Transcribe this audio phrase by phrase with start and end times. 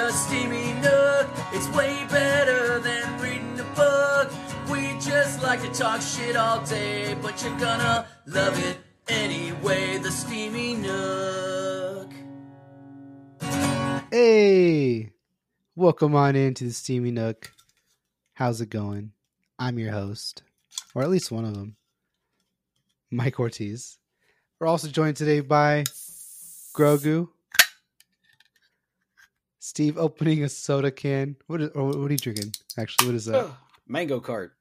[0.00, 4.32] The Steamy Nook, it's way better than reading a book.
[4.70, 8.78] We just like to talk shit all day, but you're gonna love it
[9.08, 9.98] anyway.
[9.98, 12.10] The Steamy Nook.
[14.10, 15.12] Hey,
[15.76, 17.52] welcome on into the Steamy Nook.
[18.32, 19.12] How's it going?
[19.58, 20.42] I'm your host,
[20.94, 21.76] or at least one of them,
[23.10, 23.98] Mike Ortiz.
[24.58, 25.84] We're also joined today by
[26.74, 27.28] Grogu,
[29.60, 31.36] Steve opening a soda can.
[31.46, 32.54] What is, or what are you drinking?
[32.78, 33.50] Actually, what is that?
[33.86, 34.54] Mango cart.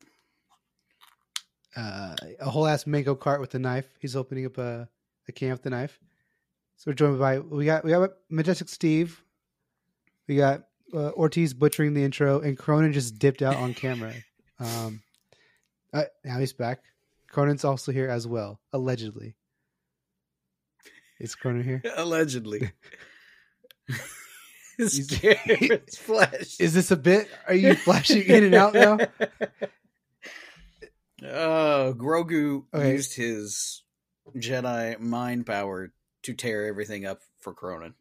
[1.76, 3.88] Uh, a whole ass mango cart with a knife.
[4.00, 4.90] He's opening up a,
[5.28, 5.98] a can with the knife.
[6.76, 9.24] So we're joined by we got we got Majestic Steve.
[10.28, 10.64] We got
[10.94, 14.14] uh, Ortiz butchering the intro, and Cronin just dipped out on camera.
[14.62, 15.02] Um,
[15.94, 16.80] uh, now he's back.
[17.30, 19.36] Cronin's also here as well, allegedly.
[21.18, 21.82] Is Cronin here?
[21.96, 22.72] Allegedly.
[24.80, 26.60] He's- Scared flesh.
[26.60, 27.28] Is this a bit?
[27.48, 28.98] Are you flashing in and out now?
[31.24, 32.94] Oh, Grogu Okay.
[32.94, 33.84] used his
[34.36, 35.92] Jedi mind power
[36.24, 37.94] to tear everything up for Cronin.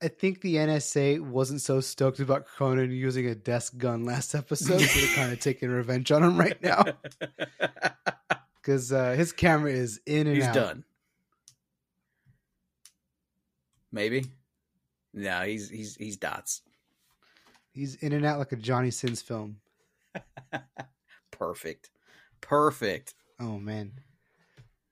[0.00, 4.80] I think the NSA wasn't so stoked about Cronin using a desk gun last episode,
[4.80, 6.84] so they're kind of taking revenge on him right now
[8.62, 10.54] because uh, his camera is in and He's out.
[10.54, 10.84] done.
[13.90, 14.26] Maybe.
[15.14, 16.62] No, he's he's he's dots.
[17.72, 19.56] He's in and out like a Johnny Sins film.
[21.30, 21.90] Perfect.
[22.40, 23.14] Perfect.
[23.40, 23.92] Oh man.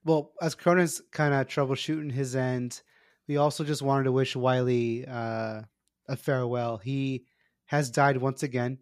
[0.04, 2.80] Well, as Cronin's kind of troubleshooting his end,
[3.26, 5.62] we also just wanted to wish Wiley uh,
[6.08, 6.78] a farewell.
[6.78, 7.24] He
[7.66, 8.78] has died once again,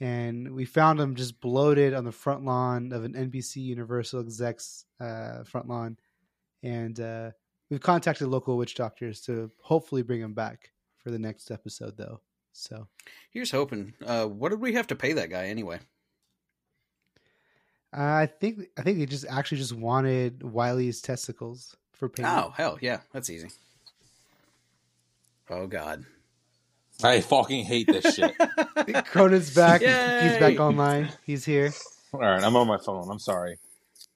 [0.00, 4.84] and we found him just bloated on the front lawn of an NBC Universal execs
[5.00, 5.96] uh, front lawn,
[6.64, 7.30] and uh,
[7.70, 10.72] we've contacted local witch doctors to hopefully bring him back
[11.04, 12.20] for the next episode, though.
[12.52, 12.88] So
[13.30, 13.92] Here's hoping.
[14.04, 15.80] Uh, what did we have to pay that guy anyway?
[17.96, 22.34] uh, I think I think they just actually just wanted Wiley's testicles for payment.
[22.34, 23.50] Oh hell yeah, that's easy.
[25.50, 26.04] Oh god.
[27.02, 28.34] I fucking hate this shit.
[29.06, 29.80] Cronin's back.
[29.80, 30.28] Yay!
[30.28, 31.08] He's back online.
[31.24, 31.72] He's here.
[32.12, 33.10] All right, I'm on my phone.
[33.10, 33.58] I'm sorry.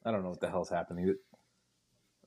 [0.05, 1.17] I don't know what the hell's happening.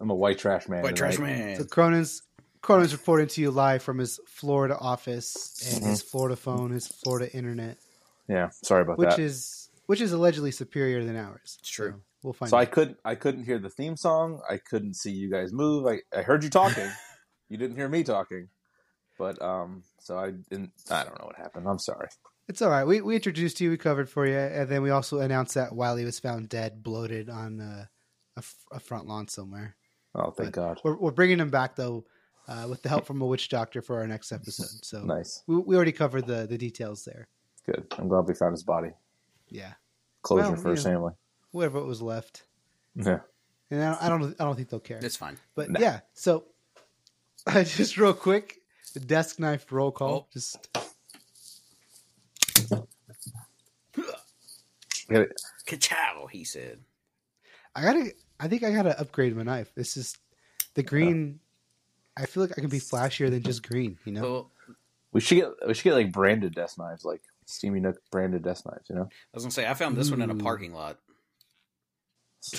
[0.01, 0.83] I'm a white trash man.
[0.83, 1.57] White trash man.
[1.57, 2.23] So Cronin's
[2.61, 7.31] Cronin's reporting to you live from his Florida office and his Florida phone, his Florida
[7.35, 7.77] internet,
[8.27, 9.09] Yeah, sorry about that.
[9.09, 11.57] which is which is allegedly superior than ours.
[11.59, 11.91] It's true.
[11.91, 12.97] So we'll find so I couldn't.
[13.03, 14.41] I couldn't hear the theme song.
[14.49, 15.87] I couldn't see you guys move.
[15.87, 16.89] I, I heard you talking.
[17.49, 18.47] you didn't hear me talking.
[19.17, 20.71] But um, so I didn't.
[20.89, 21.67] I don't know what happened.
[21.67, 22.07] I'm sorry.
[22.47, 22.85] It's all right.
[22.85, 26.05] We we introduced you, we covered for you, and then we also announced that Wiley
[26.05, 27.89] was found dead, bloated on a
[28.39, 28.43] a,
[28.75, 29.75] a front lawn somewhere.
[30.13, 30.79] Oh, thank God.
[30.83, 32.05] We're we're bringing him back though,
[32.47, 34.83] uh, with the help from a witch doctor for our next episode.
[34.83, 35.43] So Nice.
[35.47, 37.27] we we already covered the the details there.
[37.65, 37.85] Good.
[37.97, 38.91] I'm glad we found his body.
[39.49, 39.73] Yeah,
[40.23, 40.95] Closure Well, for his you know.
[40.97, 41.13] family.
[41.51, 42.43] whatever was left.
[42.95, 43.19] Yeah.
[43.69, 44.99] And I don't, I don't, I don't think they'll care.
[45.01, 45.37] It's fine.
[45.55, 45.79] But Nah.
[45.79, 46.45] yeah, so
[47.53, 48.57] just real quick,
[48.93, 50.11] the desk knife roll call.
[50.11, 50.27] Oh.
[50.33, 50.67] Just
[55.09, 55.41] Get it?
[55.65, 56.79] Ka-chow, he said.
[57.75, 59.71] I gotta, I think I gotta upgrade my knife.
[59.75, 60.17] This is
[60.73, 61.39] the green.
[62.17, 63.97] I feel like I can be flashier than just green.
[64.05, 64.51] You know, Well,
[65.13, 65.49] We should get.
[65.67, 68.89] We should get like branded desk knives, like Steamy Nook branded desk knives.
[68.89, 70.97] You know I was gonna say I found this one in a parking lot.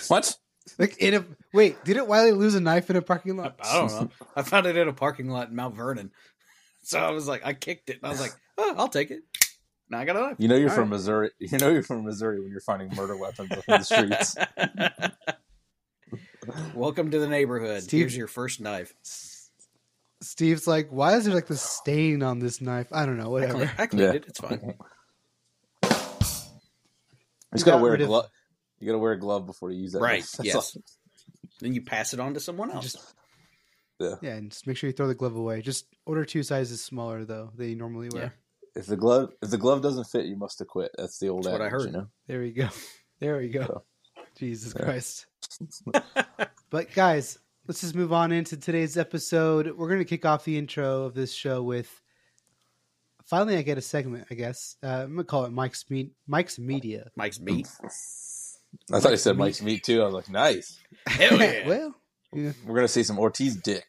[0.09, 0.37] what?
[0.79, 3.57] like in a wait, didn't Wiley lose a knife in a parking I, lot?
[3.65, 4.11] I don't know.
[4.37, 6.11] I found it in a parking lot in Mount Vernon.
[6.85, 9.23] So I was like, I kicked it, and I was like, oh, I'll take it.
[9.89, 10.37] Now I got a knife.
[10.41, 10.97] You know you're All from right.
[10.97, 11.31] Missouri.
[11.39, 14.35] You know you're from Missouri when you're finding murder weapons in the streets.
[16.75, 17.85] Welcome to the neighborhood.
[17.85, 18.95] Steve- Here's your first knife.
[20.23, 22.87] Steve's like, why is there like this stain on this knife?
[22.93, 23.31] I don't know.
[23.31, 23.71] Whatever.
[23.79, 24.13] I cleaned Yeah.
[24.13, 24.25] it.
[24.29, 24.61] It's fine.
[25.83, 28.29] You just gotta got wear a rid of- glove.
[28.79, 30.01] You gotta wear a glove before you use that.
[30.01, 30.55] Right, That's yes.
[30.77, 30.83] all.
[31.61, 32.93] Then you pass it on to someone else.
[32.93, 33.15] Just-
[34.01, 34.15] Yeah.
[34.23, 35.63] Yeah, and just make sure you throw the glove away.
[35.63, 38.35] Just order two sizes smaller though than you normally wear.
[38.75, 40.91] If the glove if the glove doesn't fit, you must have quit.
[40.99, 41.87] That's the old That's what I adage, heard.
[41.87, 42.07] You know.
[42.27, 42.69] There we go.
[43.21, 43.67] There we go.
[43.67, 43.85] So-
[44.37, 44.85] Jesus Yeah.
[44.85, 45.27] Christ.
[46.71, 47.39] but guys,
[47.73, 49.67] let's just move on into today's episode.
[49.79, 52.03] We're going to kick off the intro of this show with
[53.25, 54.77] finally I get a segment, I guess.
[54.83, 57.11] Uh, I'm going to call it Mike's Meet Mike's Media.
[57.17, 57.67] Mike's meat.
[58.93, 60.03] I thought he said Mike's meat too.
[60.03, 60.79] I was like, nice.
[61.07, 61.67] Hell yeah.
[61.67, 61.95] well,
[62.35, 63.87] yeah, We're gonna see some Ortiz dick.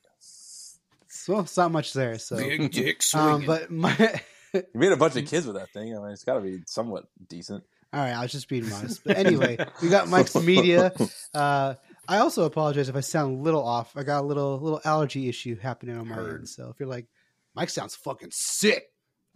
[1.10, 2.18] so it's not much there.
[2.20, 4.22] So, Big dick um, but my
[4.54, 5.94] You made a bunch of kids with that thing.
[5.94, 7.66] I mean, it's got to be somewhat decent.
[7.92, 9.04] All right, I was just being modest.
[9.04, 10.94] But anyway, we got Mike's Media.
[11.34, 11.74] Uh,
[12.08, 13.96] I also apologize if I sound a little off.
[13.96, 16.40] I got a little little allergy issue happening on my Heard.
[16.40, 16.50] end.
[16.50, 17.08] So if you're like,
[17.56, 18.86] Mike sounds fucking sick,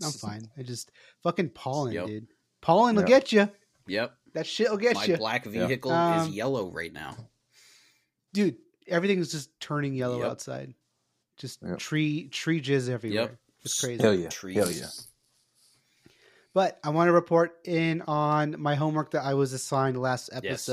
[0.04, 0.50] I'm fine.
[0.58, 0.92] I just
[1.24, 2.06] fucking pollen, Yep.
[2.08, 2.28] dude.
[2.62, 3.10] Pollen will Yep.
[3.10, 3.50] get you.
[3.88, 4.18] Yep.
[4.34, 7.16] That shit will get My you, My black vehicle Um, is yellow right now.
[8.34, 8.58] dude.
[8.88, 10.32] Everything is just turning yellow Yep.
[10.32, 10.74] outside.
[11.38, 11.78] Just Yep.
[11.80, 13.22] tree tree jizz everywhere.
[13.24, 13.38] Yep.
[13.64, 14.02] It's crazy.
[14.02, 14.30] Hell yeah.
[14.30, 14.56] Trees.
[14.58, 14.90] Hell yeah.
[16.54, 20.66] But I want to report in on my homework that I was assigned last Yes.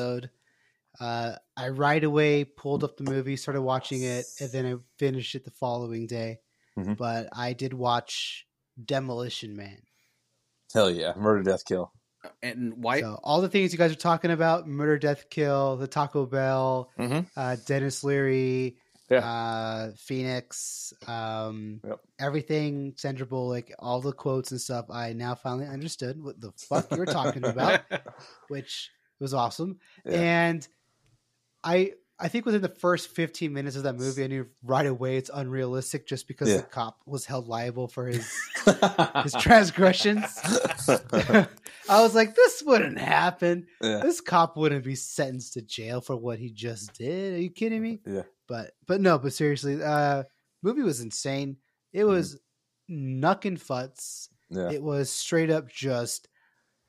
[1.01, 1.05] Episode.
[1.05, 5.35] Uh, I right away pulled up the movie, started watching it, and then I finished
[5.35, 6.41] it the following day.
[6.79, 6.97] Mhm.
[6.97, 8.47] But I did watch
[8.83, 9.83] Demolition Man.
[10.73, 11.15] Hell yeah.
[11.17, 11.93] Murder, death, kill.
[12.43, 13.01] And why?
[13.01, 16.91] So all the things you guys are talking about: murder, death, kill, the Taco Bell,
[16.99, 17.21] Mm-hmm.
[17.37, 18.79] uh, Denis Leary,
[19.11, 19.19] Yeah.
[19.19, 22.01] uh, Phoenix, um, Yep.
[22.19, 24.87] everything, Sandra Bullock, all the quotes and stuff.
[24.91, 27.83] I now finally understood what the fuck you were talking about,
[28.49, 29.79] which was awesome.
[30.07, 30.19] Yeah.
[30.21, 30.69] And
[31.65, 35.17] I, I think within the first 15 minutes of that movie, I knew right away
[35.17, 36.59] it's unrealistic just because Yeah.
[36.59, 38.31] the cop was held liable for his
[39.25, 40.23] his transgressions.
[40.89, 43.67] I was like, this wouldn't happen.
[43.83, 43.99] yeah.
[43.99, 47.35] This cop wouldn't be sentenced to jail for what he just did.
[47.35, 48.01] Are you kidding me?
[48.07, 48.23] Yeah.
[48.47, 50.25] But but no, but seriously, uh
[50.63, 51.57] movie was insane.
[51.93, 52.39] It was
[52.91, 54.29] knuckin' futs.
[54.51, 54.71] Yeah.
[54.71, 56.29] It was straight up just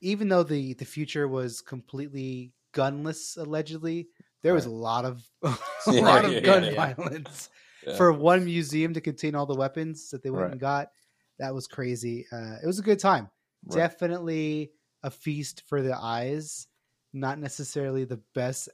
[0.02, 4.10] even though the the future was completely gunless allegedly,
[4.46, 5.54] there was a lot of a
[5.92, 7.50] Yeah, lot of yeah, gun yeah, violence
[7.98, 10.52] for one museum to contain all the weapons that they went Right.
[10.52, 10.90] and got.
[11.40, 12.26] That was crazy.
[12.32, 13.30] Uh, it was a good time.
[13.66, 13.78] Right.
[13.78, 14.72] Definitely
[15.04, 16.68] a feast for the eyes.
[17.14, 18.70] Not necessarily the best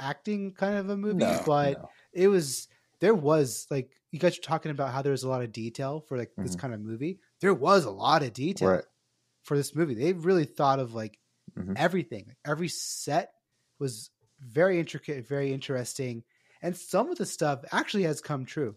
[0.00, 1.88] acting kind of a movie, No, but no.
[2.12, 2.68] it was.
[3.00, 6.00] There was like you guys were talking about how there was a lot of detail
[6.08, 6.58] for like this Mhm.
[6.60, 7.18] kind of movie.
[7.40, 8.84] There was a lot of detail Right.
[9.42, 9.94] for this movie.
[9.94, 11.18] They really thought of like
[11.58, 11.74] Mhm.
[11.76, 12.34] everything.
[12.46, 13.32] Every set
[13.78, 14.10] was
[14.46, 16.22] very intricate, very interesting,
[16.62, 18.76] and some of the stuff actually has come true.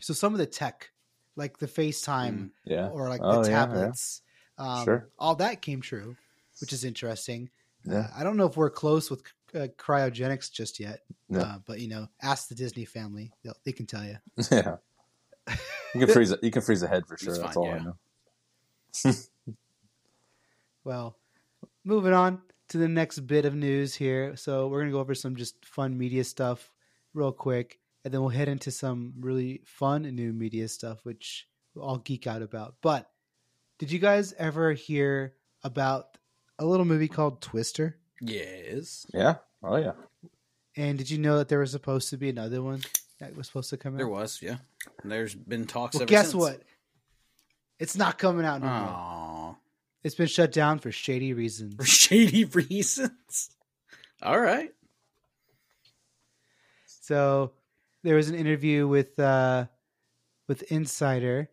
[0.00, 0.90] So some of the tech,
[1.36, 2.88] like the FaceTime Yeah.
[2.88, 3.66] or like Oh, the yeah, yeah.
[3.66, 4.22] tablets,
[4.58, 5.08] um, Sure.
[5.18, 6.16] all that came true,
[6.60, 7.50] which is interesting.
[7.84, 7.98] Yeah.
[7.98, 9.22] Uh, I don't know if we're close with
[9.54, 11.40] uh, cryogenics just yet, Yeah.
[11.42, 14.16] uh, but you know, ask the Disney family; They'll, they can tell you.
[14.50, 14.76] Yeah.
[15.94, 16.34] You can freeze.
[16.42, 17.34] You can freeze a head for sure.
[17.34, 17.74] It's That's all yeah.
[17.76, 17.96] I know.
[20.84, 21.16] Well,
[21.84, 22.42] moving on
[22.74, 24.34] to the next bit of news here.
[24.34, 26.72] So we're gonna go over some just fun media stuff
[27.12, 31.84] real quick, and then we'll head into some really fun new media stuff, which we'll
[31.84, 32.74] all geek out about.
[32.82, 33.08] But
[33.78, 36.18] did you guys ever hear about
[36.58, 37.96] a little movie called Twister?
[38.20, 39.06] Yes.
[39.14, 39.36] Yeah.
[39.62, 39.92] Oh yeah.
[40.76, 42.82] And did you know that there was supposed to be another one
[43.20, 43.98] that was supposed to come out?
[43.98, 44.56] There was, yeah.
[45.04, 46.34] And there's been talks Well, ever guess since.
[46.34, 46.60] what?
[47.78, 48.72] It's not coming out anymore.
[48.88, 49.43] Aw.
[50.04, 51.74] It's been shut down for shady reasons.
[51.76, 53.50] For shady reasons.
[54.22, 54.70] All right.
[56.86, 57.52] So
[58.02, 59.66] there was an interview with uh,
[60.48, 61.50] with Insider,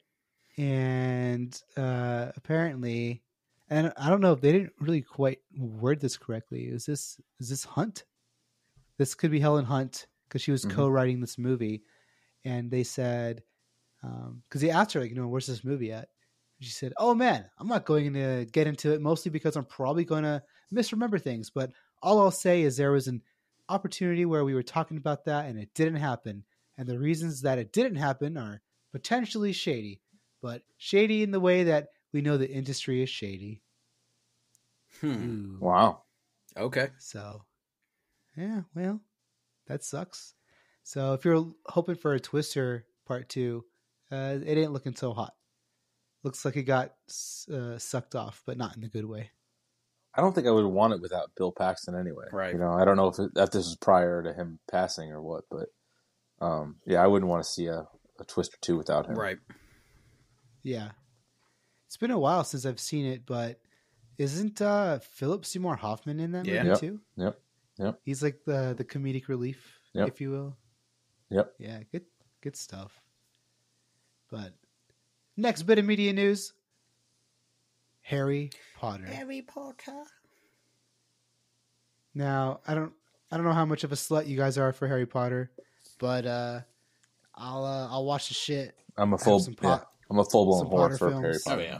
[0.58, 3.24] and uh, apparently,
[3.70, 6.66] and I don't know if they didn't really quite word this correctly.
[6.66, 8.04] Is this is this Hunt?
[8.98, 10.72] This could be Helen Hunt because she was Mhm.
[10.72, 11.84] co-writing this movie,
[12.46, 13.44] and they said
[14.02, 16.10] because they asked her like, you know, where's this movie at?
[16.62, 19.66] And she said, "Oh man, I'm not going to get into it mostly because I'm
[19.66, 21.72] probably going to misremember things, but
[22.04, 23.24] all I'll say is there was an
[23.68, 26.44] opportunity where we were talking about that and it didn't happen.
[26.78, 30.02] And the reasons that it didn't happen are potentially shady,
[30.40, 33.64] but shady in the way that we know the industry is shady.
[35.00, 35.08] Hmm.
[35.10, 35.58] Ooh.
[35.60, 36.04] Wow.
[36.56, 36.90] Okay.
[37.00, 37.44] So,
[38.38, 39.02] yeah, well,
[39.66, 40.36] that sucks.
[40.84, 43.66] So if you're hoping for a Twister part two,
[44.12, 45.34] uh, it ain't looking so hot.
[46.24, 46.94] Looks like it got
[47.52, 49.32] uh, sucked off, but not in a good way.
[50.14, 52.26] I don't think I would want it without Bill Paxton anyway.
[52.32, 52.54] Right.
[52.54, 55.22] You know, I don't know if, it, if this was prior to him passing or
[55.22, 55.70] what, but
[56.42, 57.88] um, yeah, I wouldn't want to see a,
[58.20, 59.16] a Twister two without him.
[59.16, 59.38] Right.
[60.64, 60.92] Yeah.
[61.88, 63.60] It's been a while since I've seen it, but
[64.18, 66.58] isn't uh Philip Seymour Hoffman in that Yeah.
[66.64, 66.80] movie Yep.
[66.80, 67.00] too?
[67.18, 67.40] Yep.
[67.80, 68.00] Yep.
[68.04, 70.08] He's like the the comedic relief, Yep.
[70.10, 70.58] if you will.
[71.30, 71.54] Yep.
[71.58, 72.06] Yeah, good
[72.42, 73.02] good stuff.
[74.30, 74.54] But
[75.38, 76.54] next bit of media news.
[78.02, 79.06] Harry Potter.
[79.06, 80.04] Harry Potter.
[82.14, 82.94] Now, I don't
[83.32, 85.52] I don't know how much of a slut you guys are for Harry Potter,
[86.00, 86.60] but uh
[87.36, 88.76] I'll uh, I'll watch the shit.
[88.98, 89.40] I'm a full.
[89.40, 91.24] some yeah, pot- I'm a full blown whore for films.
[91.24, 91.62] Harry Oh Potter.
[91.64, 91.78] yeah.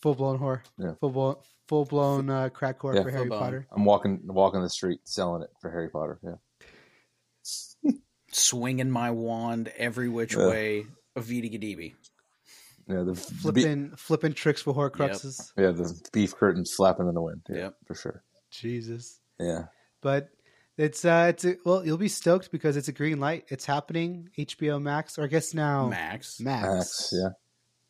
[0.00, 0.60] Full blown whore.
[0.78, 0.94] Yeah.
[1.00, 1.36] Full blown
[1.68, 3.02] full blown uh, crack whore Yeah.
[3.04, 3.40] for Harry Full-blown.
[3.40, 3.66] Potter.
[3.70, 6.18] I'm walking walking the street selling it for Harry Potter.
[6.24, 7.92] Yeah.
[8.32, 10.48] Swinging my wand every which Yeah.
[10.48, 10.86] way.
[11.16, 11.94] Avita Gadibi.
[12.88, 13.02] Yeah.
[13.04, 13.12] The,
[13.44, 15.52] the be- Flipping flipping tricks for Horcruxes.
[15.56, 17.42] yeah the beef curtain flapping in the wind.
[17.48, 17.74] Yeah, Yep.
[17.86, 18.22] for sure.
[18.50, 19.20] Jesus.
[19.38, 19.66] Yeah.
[20.00, 20.28] But
[20.76, 23.44] it's uh it's a, well you'll be stoked because it's a green light.
[23.48, 26.40] It's happening HBO Max or I guess now Max.
[26.40, 26.66] Max.
[26.66, 27.10] Max.
[27.12, 27.28] Yeah.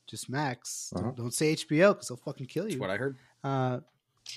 [0.09, 0.93] just Max.
[0.95, 1.05] Uh-huh.
[1.07, 2.81] Don't, don't say HBO because they'll fucking kill That's you.
[2.81, 3.17] what I heard.
[3.45, 3.81] uh,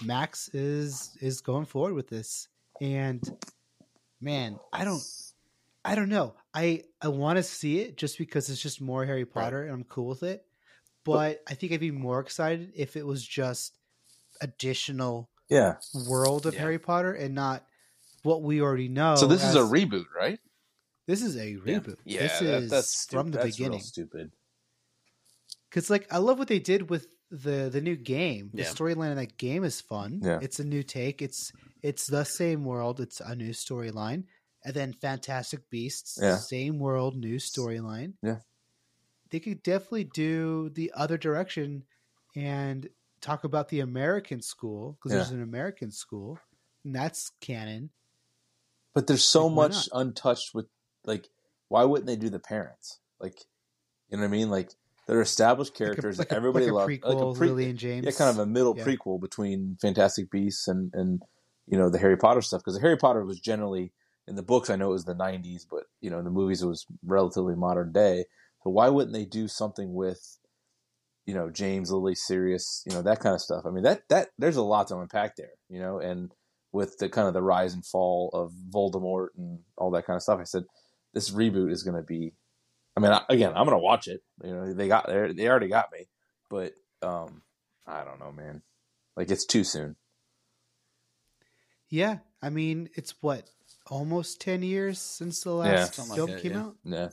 [0.03, 2.47] Max is is going forward with this,
[2.81, 3.21] and
[4.19, 5.01] man, I don't,
[5.85, 6.35] I don't know.
[6.53, 9.83] I I want to see it just because it's just more Harry Potter, and I'm
[9.83, 10.43] cool with it.
[11.03, 13.77] But I think I'd be more excited if it was just
[14.41, 15.75] additional Yeah.
[16.09, 16.61] world of Yeah.
[16.61, 17.65] Harry Potter and not
[18.23, 19.15] what we already know.
[19.15, 20.39] so this is a reboot, right?
[21.07, 21.97] this is a reboot.
[22.03, 23.81] Yeah, this that- is that's from the that's beginning.
[23.81, 24.31] stupid.
[25.69, 28.49] Because like I love what they did with the the new game.
[28.53, 30.21] The storyline of that game is fun.
[30.23, 30.39] Yeah.
[30.41, 31.21] It's a new take.
[31.21, 31.51] It's
[31.83, 32.99] it's the same world.
[32.99, 34.23] It's a new storyline.
[34.65, 36.37] And then Fantastic Beasts, Yeah.
[36.37, 38.13] same world, new storyline.
[38.23, 38.39] Yeah.
[39.29, 41.83] They could definitely do the other direction
[42.35, 42.89] and
[43.21, 45.17] talk about the American school because Yeah.
[45.19, 46.39] there's an American school
[46.83, 47.91] and that's canon.
[48.93, 50.67] But there's so Like, much untouched with
[51.05, 51.29] like
[51.67, 52.99] why wouldn't they do the parents?
[53.19, 53.39] Like
[54.09, 54.49] you know what I mean?
[54.49, 54.71] Like
[55.07, 56.89] they're established Like a- characters like that a, everybody like loves.
[56.93, 58.05] prequel, like pre- Lily and James.
[58.05, 58.83] yeah, kind of a middle Yeah.
[58.85, 61.21] prequel between Fantastic Beasts and and
[61.67, 63.91] you know the Harry Potter stuff because the Harry Potter was generally
[64.27, 64.69] in the books.
[64.69, 67.55] I know it was the '90s, but you know in the movies it was relatively
[67.55, 68.25] modern day.
[68.63, 70.37] So why wouldn't they do something with
[71.25, 73.65] you know James, Lily, Sirius, you know that kind of stuff?
[73.65, 76.31] I mean that that there's a lot to unpack there, you know, and
[76.75, 80.21] with the kind of the rise and fall of Voldemort and all that kind of
[80.21, 80.39] stuff.
[80.39, 80.65] I said
[81.13, 82.33] this reboot is going to be.
[82.97, 84.21] I mean, I, again, I'm going to watch it.
[84.43, 86.07] You know, they got they they already got me,
[86.49, 87.41] but um,
[87.87, 88.61] I don't know, man.
[89.15, 89.95] Like it's too soon.
[91.89, 93.49] Yeah, I mean, it's what
[93.87, 95.55] almost ten years since the Yeah.
[95.55, 96.59] last like film that, came yeah.
[96.61, 96.75] out.
[96.83, 97.09] Yeah,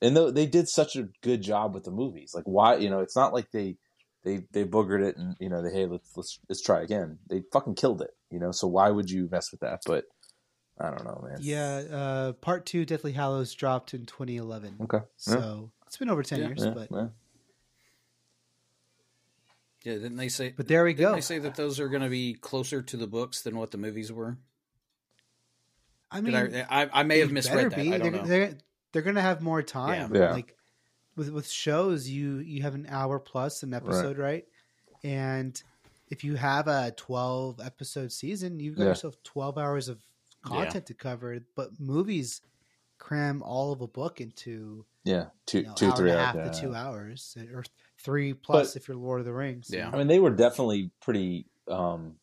[0.00, 3.00] and though they did such a good job with the movies, like why you know
[3.00, 3.76] it's not like they
[4.24, 7.18] they they boogered it and you know they hey let's let's let's try again.
[7.28, 8.52] They fucking killed it, you know.
[8.52, 9.80] So why would you mess with that?
[9.86, 10.04] But
[10.78, 11.38] I don't know, man.
[11.40, 14.76] Yeah, uh, part two, Deathly Hallows, dropped in 2011.
[14.82, 15.00] Okay.
[15.16, 16.46] So it's been over ten Yeah.
[16.48, 17.08] years, Yeah, but yeah.
[19.84, 20.54] Yeah, didn't they say?
[20.56, 21.14] but there we Didn't go.
[21.16, 23.78] they say that those are going to be closer to the books than what the
[23.78, 24.38] movies were?
[26.12, 27.94] I mean, I, I, I may have they misread better that.
[27.94, 28.26] I don't they're, know.
[28.26, 28.58] They're,
[28.92, 30.14] they're gonna have more time.
[30.14, 30.32] Yeah.
[30.32, 30.56] Like
[31.16, 34.44] with with shows, you you have an hour plus an episode, right?
[35.02, 35.60] And
[36.08, 38.88] if you have a 12 episode season, you've got Yeah.
[38.90, 39.98] yourself 12 hours of
[40.44, 41.38] content to cover.
[41.56, 42.42] But movies
[42.98, 46.22] cram all of a book into Yeah, two, you know, two, hour three and a
[46.22, 46.36] hours.
[46.36, 46.52] half yeah.
[46.52, 47.64] to two hours, or
[47.98, 49.70] three plus if you're Lord of the Rings.
[49.72, 49.90] Yeah.
[49.92, 52.16] I mean, they were definitely pretty, um,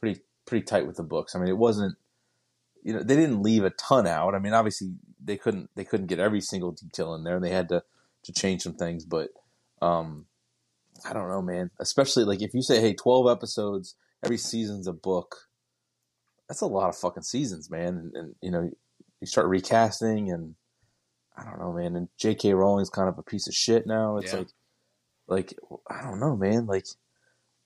[0.00, 1.36] pretty, pretty tight with the books.
[1.36, 1.96] I mean, it wasn't,
[2.82, 4.34] you know, they didn't leave a ton out.
[4.34, 7.38] I mean, obviously they couldn't, they couldn't get every single detail in there.
[7.40, 7.82] They had to,
[8.24, 9.30] to change some things, but,
[9.80, 10.26] um,
[11.04, 11.70] I don't know, man.
[11.80, 15.48] Especially like if you say, hey, twelve episodes, every season's a book.
[16.48, 17.96] That's a lot of fucking seasons, man.
[17.96, 18.70] And, and you know,
[19.20, 20.54] you start recasting, and
[21.36, 21.96] I don't know, man.
[21.96, 22.54] And J.K.
[22.54, 24.18] Rowling's kind of a piece of shit now.
[24.18, 24.40] It's Yeah.
[24.40, 24.48] like,
[25.26, 25.54] like
[25.88, 26.66] I don't know, man.
[26.66, 26.86] Like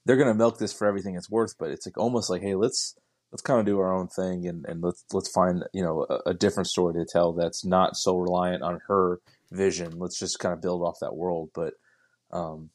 [0.05, 2.95] they're gonna milk this for everything it's worth, but it's like almost like, hey, let's
[3.37, 6.31] let's kind of do our own thing and, and let's let's find you know a,
[6.31, 9.19] a different story to tell that's not so reliant on her
[9.51, 9.99] vision.
[9.99, 11.51] Let's just kind of build off that world.
[11.53, 11.75] But
[12.31, 12.71] um,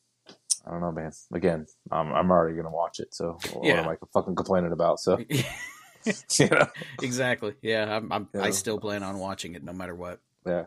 [0.65, 1.11] I don't know, man.
[1.33, 3.81] Again, I'm I'm already gonna watch it, so what Yeah.
[3.81, 5.01] am I fucking complaining about?
[5.01, 5.19] So
[6.39, 6.69] you know,
[7.01, 7.57] exactly.
[7.61, 10.21] Yeah, I'm, I'm, I still plan on watching it no matter what.
[10.47, 10.67] yeah,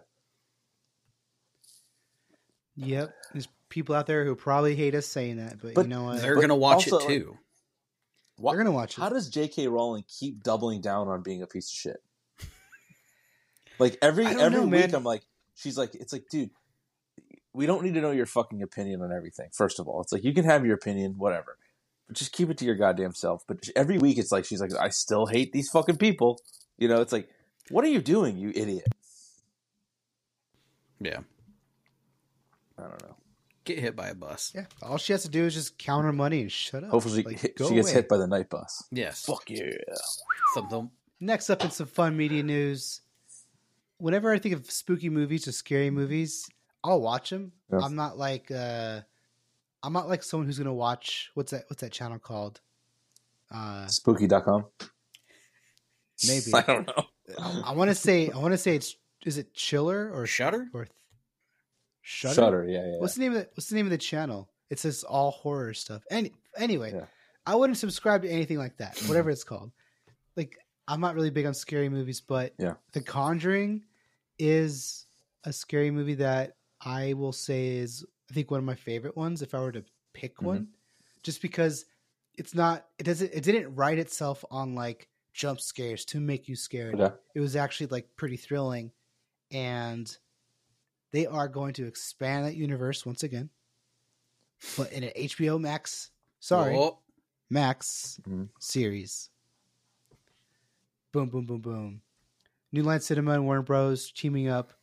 [2.76, 3.14] Yep.
[3.32, 6.22] There's people out there who probably hate us saying that, but, But you know what?
[6.22, 7.38] They're but gonna watch also, it like, too.
[8.38, 9.02] Wha- They're gonna watch it.
[9.02, 9.68] How does J.K.
[9.68, 12.04] Rowling keep doubling down on being a piece of shit?
[13.80, 14.96] Like every every know, week, man.
[14.96, 15.24] I'm like,
[15.56, 16.50] she's like, it's like, dude,
[17.54, 19.50] we don't need to know your fucking opinion on everything.
[19.54, 21.58] First of all, it's like you can have your opinion, whatever,
[22.08, 23.44] but just keep it to your goddamn self.
[23.48, 26.40] But every week, it's like she's like, I still hate these fucking people.
[26.78, 27.30] You know, it's like,
[27.70, 28.88] what are you doing, you idiot?
[31.00, 31.20] Yeah,
[32.78, 33.16] I don't know.
[33.66, 34.52] Get hit by a bus.
[34.56, 34.66] yeah.
[34.82, 36.92] All she has to do is just count her money and shut up.
[36.92, 37.94] Hopefully, she, Like, hit- she gets away.
[37.94, 38.84] hit by the night bus.
[38.92, 39.72] Yes, Fuck yeah!
[40.54, 40.90] something.
[41.20, 43.02] Next up in some fun media news.
[43.98, 46.48] Whenever I think of spooky movies or scary movies,
[46.84, 47.52] I'll watch them.
[47.72, 47.80] Yeah.
[47.80, 49.02] I'm not like uh
[49.82, 52.60] I'm not like someone who's gonna watch what's that what's that channel called?
[53.50, 54.66] Uh Spooky.com.
[56.28, 56.46] maybe.
[56.54, 57.06] I don't know.
[57.40, 58.96] I, I wanna say I wanna say it's
[59.26, 60.68] is it Chiller or Shutter.
[60.74, 60.88] or
[62.08, 62.36] Shutter?
[62.36, 62.66] Shutter.
[62.66, 62.98] Yeah, yeah.
[63.00, 64.48] What's the name of the, what's the name of the channel?
[64.70, 66.04] It says all horror stuff.
[66.12, 67.06] Any anyway, Yeah.
[67.48, 69.72] I wouldn't subscribe to anything like that, whatever it's called.
[70.38, 70.56] Like
[70.88, 72.76] I'm not really big on scary movies, but Yeah.
[72.94, 73.84] The Conjuring
[74.38, 75.06] is
[75.44, 79.42] a scary movie that I will say is I think one of my favorite ones
[79.42, 79.84] if I were to
[80.14, 80.46] pick Mm-hmm.
[80.46, 80.68] one.
[81.24, 81.86] Just because
[82.36, 86.56] it's not it doesn't it didn't write itself on like jump scares to make you
[86.56, 87.16] scared Okay.
[87.34, 88.92] it was actually like pretty thrilling
[89.52, 90.18] and
[91.16, 93.50] they are going to expand that universe once again,
[94.76, 97.00] but in an HBO Max, sorry, Oh,
[97.50, 98.50] Max Mhm.
[98.60, 99.30] series.
[101.14, 102.02] Boom, boom, boom, boom.
[102.74, 104.12] New Line Cinema and Warner Bros.
[104.12, 104.74] teaming up.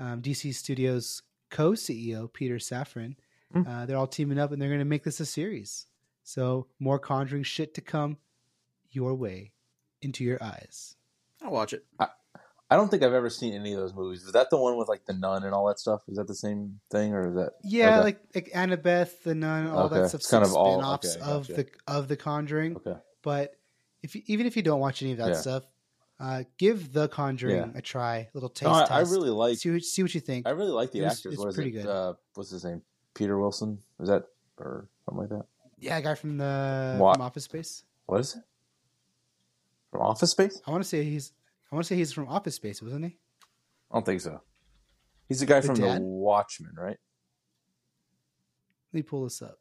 [0.00, 3.14] Um, DC Studios co CEO Peter Safran.
[3.54, 3.66] Mm.
[3.66, 5.86] Uh, they're all teaming up and they're going to make this a series.
[6.24, 8.18] So more Conjuring shit to come
[8.90, 9.52] your way
[10.02, 10.96] into your eyes.
[11.42, 11.86] I'll watch it.
[12.00, 12.08] I
[12.74, 14.24] don't think I've ever seen any of those movies.
[14.24, 16.02] Is that the one with like the nun and all that stuff?
[16.08, 17.52] Is that the same thing, or is that?
[17.62, 20.00] Yeah, like like Annabeth, the Nun, all Okay.
[20.00, 20.20] that stuff.
[20.22, 21.54] It's kind of all- spin-offs okay, of gotcha.
[21.62, 22.76] the of the Conjuring.
[22.78, 22.96] Okay.
[23.22, 23.54] But
[24.02, 25.34] if you, even if you don't watch any of that Yeah.
[25.34, 25.64] stuff,
[26.18, 27.70] uh, give the Conjuring Yeah.
[27.78, 28.16] a try.
[28.16, 29.58] A little taste No, I, I really like.
[29.58, 30.48] see what, see what you think.
[30.48, 31.34] I really like the It was- actors.
[31.34, 31.82] it's what pretty it?
[31.82, 31.86] good.
[31.86, 32.82] Uh, what's his name?
[33.14, 33.78] Peter Wilson.
[34.00, 34.24] Is that
[34.58, 35.46] or something like that?
[35.78, 37.84] yeah, guy from the from Office Space.
[38.06, 38.42] What is it?
[39.90, 40.60] From Office Space?
[40.66, 41.32] I want to say he's.
[41.70, 43.16] I want to say he's from Office Space, wasn't he?
[43.90, 44.40] I don't think so.
[45.28, 46.00] He's the guy The from dad?
[46.00, 46.98] The Watchmen, right?
[48.92, 49.58] Let me pull this up.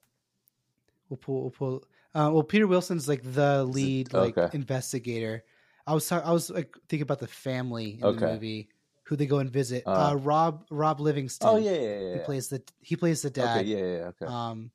[1.10, 1.42] We'll pull.
[1.42, 1.84] We'll pull.
[2.14, 4.56] Uh, well, Peter Wilson's like the lead like okay.
[4.56, 5.44] investigator.
[5.88, 8.70] I was talk- I was like thinking about the family in the movie
[9.04, 9.84] who they go and visit.
[9.86, 11.48] Uh, Uh, Rob Rob Livingston.
[11.48, 12.00] Oh yeah, yeah, yeah.
[12.00, 12.26] He yeah.
[12.26, 13.58] plays the he plays the dad.
[13.60, 14.26] Okay, yeah, yeah, yeah, okay.
[14.26, 14.72] Um,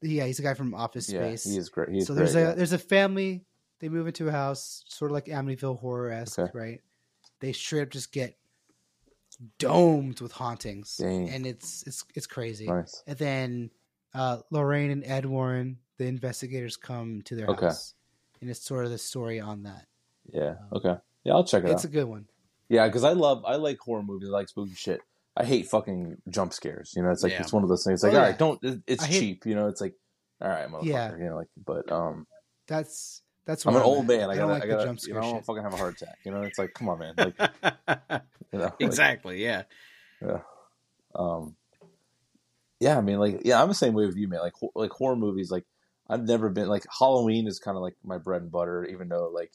[0.00, 1.44] yeah, he's a guy from Office yeah, Space.
[1.44, 1.90] he is great.
[1.90, 2.24] He's so great.
[2.24, 2.52] there's a yeah.
[2.54, 3.44] there's a family.
[3.80, 6.50] They move into a house, sort of like Amityville horror esque, Okay.
[6.54, 6.80] right?
[7.40, 8.36] They straight up just get
[9.58, 11.28] domed with hauntings, Dang.
[11.28, 12.66] and it's it's it's crazy.
[12.66, 13.02] nice.
[13.06, 13.70] And then
[14.14, 17.66] uh, Lorraine and Ed Warren, the investigators, come to their Okay.
[17.66, 17.94] house,
[18.40, 19.86] and it's sort of the story on that.
[20.32, 20.54] Yeah.
[20.72, 20.94] Okay.
[21.24, 21.74] Yeah, I'll check it It's out.
[21.76, 22.26] It's a good one.
[22.68, 24.28] Yeah, because I love I like horror movies.
[24.28, 25.00] I like spooky shit.
[25.36, 26.92] I hate fucking jump scares.
[26.96, 27.40] You know, it's like Yeah.
[27.40, 28.02] it's one of those things.
[28.04, 28.28] Like, Oh, all yeah.
[28.28, 28.60] right, don't.
[28.86, 29.46] It's I hate- cheap.
[29.46, 29.94] You know, it's like,
[30.40, 30.84] all right, motherfucker.
[30.86, 31.16] Yeah.
[31.16, 32.26] You know, like, but um,
[32.68, 33.66] That's that's.
[33.66, 34.18] I'm an old at.
[34.18, 34.30] man.
[34.30, 35.76] I don't gotta, like I gotta, jump you scare know, I don't fucking have a
[35.76, 36.18] heart attack.
[36.24, 37.14] You know, it's like, come on, man.
[37.16, 37.34] Like,
[38.52, 39.42] you know, like, exactly.
[39.42, 39.62] Yeah.
[40.22, 40.40] yeah.
[41.14, 41.56] Um,
[42.80, 44.40] yeah, I mean, like, yeah, I'm the same way with you, man.
[44.40, 45.50] Like, ho- like horror movies.
[45.50, 45.64] Like,
[46.08, 49.30] I've never been like Halloween is kind of like my bread and butter, even though
[49.32, 49.52] like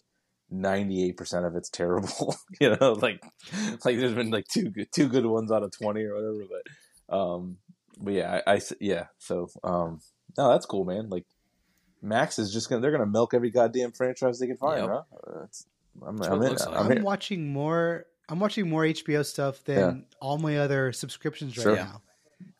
[0.49, 2.35] 98 percent of it's terrible.
[2.59, 3.23] you know, like,
[3.85, 6.45] like there's been like two good, two good ones out of 20 or whatever.
[6.49, 7.57] But, um,
[7.99, 9.05] but yeah, I yeah.
[9.19, 10.01] So, um,
[10.37, 11.09] no, that's cool, man.
[11.09, 11.25] Like,
[12.01, 14.89] Max is just gonna they're gonna milk every goddamn franchise they can find, Yep.
[14.89, 15.01] huh?
[15.41, 15.65] That's,
[16.05, 16.53] I'm, That's I'm in.
[16.55, 16.67] like.
[16.69, 18.05] I'm I'm watching more.
[18.29, 21.75] I'm watching more HBO stuff than all my other subscriptions right Sure.
[21.75, 22.01] now.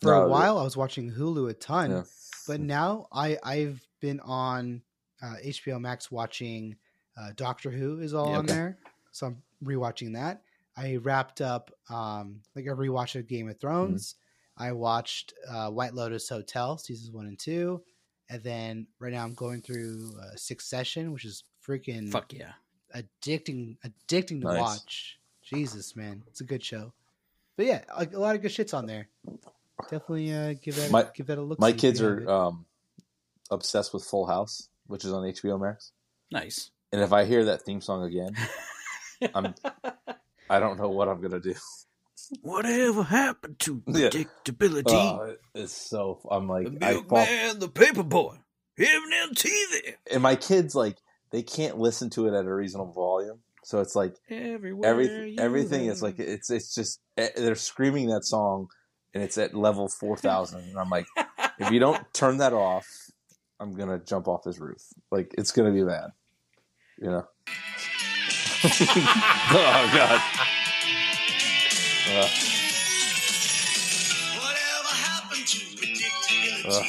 [0.02, 2.04] For No, a while, I was watching Hulu a ton, Yeah.
[2.48, 4.82] but now I I've been on
[5.22, 6.76] uh, HBO Max watching
[7.18, 8.54] uh, Doctor Who is all Yeah, on okay.
[8.54, 8.78] there,
[9.12, 10.42] so I'm rewatching that.
[10.76, 14.16] I wrapped up um, like a rewatch of Game of Thrones.
[14.16, 14.64] Mm-hmm.
[14.64, 17.82] I watched uh, White Lotus Hotel seasons one and two,
[18.30, 22.52] and then right now I'm going through uh, Succession, which is freaking Fuck yeah.
[22.96, 24.60] addicting addicting to Nice.
[24.62, 25.20] watch.
[25.44, 26.94] Jesus, man, it's a good show.
[27.58, 29.08] But yeah, a, a lot of good shits on there.
[29.84, 31.60] Definitely uh, give that My- give that a look.
[31.60, 32.66] My kids are um,
[33.50, 35.92] obsessed with Full House, which is on HBO Max.
[36.32, 36.72] Nice.
[36.92, 38.36] And if I hear that theme song again,
[39.34, 39.56] I'm
[40.50, 41.56] I don't know what I'm gonna do.
[42.42, 44.10] Whatever happened to Yeah.
[44.10, 44.94] predictability?
[44.94, 48.38] Oh, it's so I'm like the fall, milkman, the paper boy,
[48.78, 50.98] heaven and TV, and my kids like
[51.32, 53.40] they can't listen to it at a reasonable volume.
[53.64, 54.90] So it's like everywhere.
[54.90, 58.68] everything you everything is like it's it's just eh, they're screaming that song
[59.14, 61.08] and it's at level 4000 and I'm like
[61.60, 62.88] if you don't turn that off
[63.60, 64.82] I'm going to jump off this roof.
[65.12, 66.12] Like it's going to be bad.
[67.02, 67.28] You know.
[68.64, 70.22] oh god.
[72.12, 72.30] Ugh.
[74.40, 76.80] Whatever happened to predictability?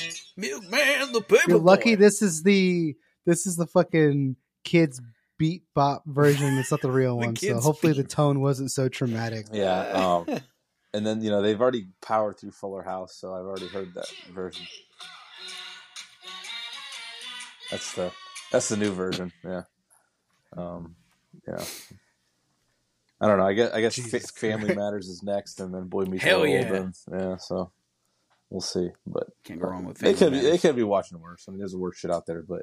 [0.00, 0.16] Ugh.
[0.36, 1.94] milkman, the paper You're lucky.
[1.96, 2.00] boy.
[2.00, 5.00] This is the this is the fucking kids
[5.38, 6.58] beat bop version.
[6.58, 7.36] It's not the real The one.
[7.36, 9.46] So kids' hopefully the tone wasn't so traumatic.
[9.52, 10.26] yeah, um
[10.94, 14.08] and then you know they've already powered through Fuller House, so I've already heard that
[14.32, 14.66] version.
[17.70, 18.10] That's the
[18.50, 19.32] that's the new version.
[19.44, 19.62] Yeah.
[20.56, 20.96] Um.
[21.46, 21.64] Yeah.
[23.20, 23.44] I don't know.
[23.46, 26.52] I guess I guess fa- Family Matters is next, and then Boy Meets Hell World.
[26.52, 26.74] yeah.
[26.74, 27.36] and- yeah.
[27.36, 27.70] So
[28.48, 28.90] we'll see.
[29.06, 31.44] But Can't go wrong with they Family could be, they could be watching worse.
[31.46, 32.62] I mean, there's worse shit out there, but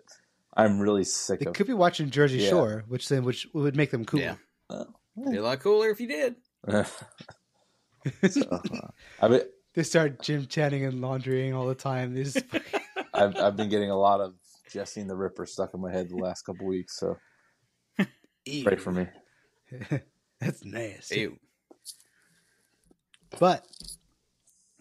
[0.55, 1.53] I'm really sick They of.
[1.53, 2.49] could be watching Jersey Yeah.
[2.49, 4.19] Shore, which then which would make them cool.
[4.19, 4.35] Yeah.
[4.69, 6.35] Be a lot cooler if you did.
[8.29, 8.59] so, uh,
[9.21, 9.41] I mean,
[9.75, 12.13] they start gym chatting and laundrying all the time.
[12.15, 12.43] They just
[13.13, 14.33] I've I've been getting a lot of
[14.71, 17.17] Jesse and the Ripper stuck in my head the last couple weeks, so
[18.63, 19.07] pray for me.
[20.39, 21.21] That's nasty.
[21.21, 21.37] Ew.
[23.39, 23.65] But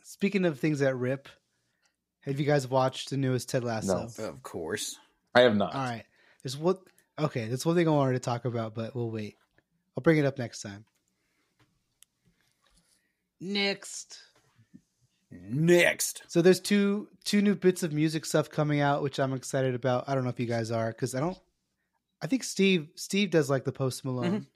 [0.03, 1.29] speaking of things that rip,
[2.23, 4.09] have you guys watched the newest Ted Lasso?
[4.19, 4.25] No.
[4.29, 4.97] Of course.
[5.35, 5.75] I have not.
[5.75, 6.05] All right.
[6.42, 6.79] There's what
[7.19, 9.37] okay, that's one thing I wanted to talk about, but we'll wait.
[9.97, 10.85] I'll bring it up next time.
[13.40, 14.19] Next.
[15.31, 16.23] Next.
[16.29, 20.05] So there's two two new bits of music stuff coming out, which I'm excited about.
[20.09, 21.38] I don't know if you guys are, because I don't.
[22.23, 24.47] I think Steve Steve does like the Post Malone, Mhm.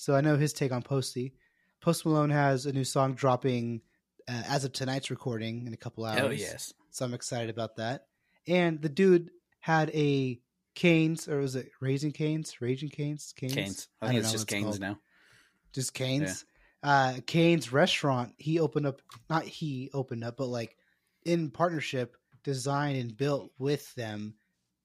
[0.00, 1.34] So I know his take on Posty.
[1.82, 3.82] Post Malone has a new song dropping
[4.26, 6.18] uh, as of tonight's recording in a couple hours.
[6.18, 6.72] Hell yes.
[6.90, 8.06] So I'm excited about that.
[8.48, 10.40] And the dude had a
[10.74, 12.62] Canes, or was it Raising Canes?
[12.62, 13.34] Raging Canes?
[13.36, 13.54] Canes?
[13.54, 13.88] Canes.
[14.00, 14.80] I don't think it's know just what Canes called.
[14.80, 14.98] now.
[15.74, 16.44] Just Canes.
[16.82, 18.32] Uh, Canes restaurant.
[18.38, 20.76] He opened up, not he opened up, but like
[21.26, 24.34] in partnership, designed and built with them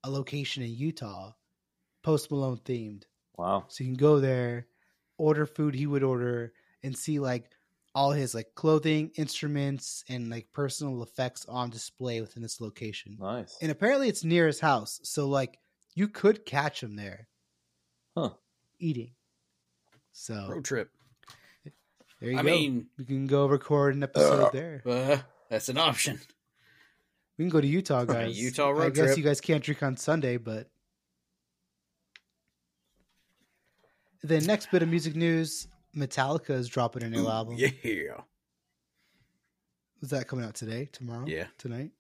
[0.04, 1.32] a location in Utah,
[2.04, 3.04] Post Malone themed.
[3.38, 3.66] Wow.
[3.70, 4.68] So you can go there,
[5.18, 7.50] order food he would order, and see like
[7.94, 13.18] all his like clothing, instruments, and like personal effects on display within this location.
[13.20, 13.58] Nice.
[13.62, 15.00] And apparently it's near his house.
[15.04, 15.58] So like
[15.96, 17.28] you could catch him there.
[18.18, 18.32] Huh.
[18.80, 19.12] Eating.
[20.12, 20.90] So Road trip.
[22.20, 22.50] there you go I go.
[22.50, 24.82] mean, we can go record an episode Uh, there.
[24.86, 25.18] uh,
[25.50, 26.20] that's an option.
[27.38, 28.38] We can go to Utah, guys.
[28.40, 28.82] Utah road trip.
[28.82, 30.70] I road guess you guys can't drink on Sunday, but
[34.26, 37.56] the next bit of music news: Metallica is dropping a new album.
[37.58, 37.70] Yeah.
[40.02, 40.90] Is that coming out today?
[40.92, 41.26] Tomorrow?
[41.28, 41.48] Yeah.
[41.58, 41.92] Tonight?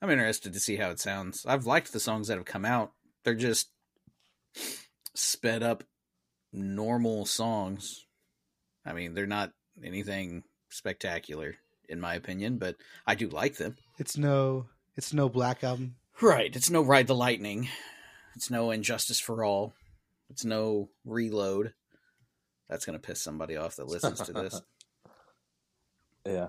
[0.00, 1.44] I'm interested to see how it sounds.
[1.46, 2.92] I've liked the songs that have come out.
[3.24, 3.70] They're just
[5.14, 5.82] sped up
[6.52, 8.06] normal songs.
[8.86, 11.56] I mean, they're not anything spectacular
[11.88, 13.76] in my opinion, but I do like them.
[13.98, 14.66] It's no.
[14.96, 15.96] It's no Black album.
[16.20, 16.54] Right.
[16.54, 17.68] It's no Ride the Lightning.
[18.36, 19.74] It's no And Justice for All.
[20.30, 21.72] It's no Reload.
[22.68, 24.60] That's going to piss somebody off that listens to this.
[26.26, 26.48] Yeah.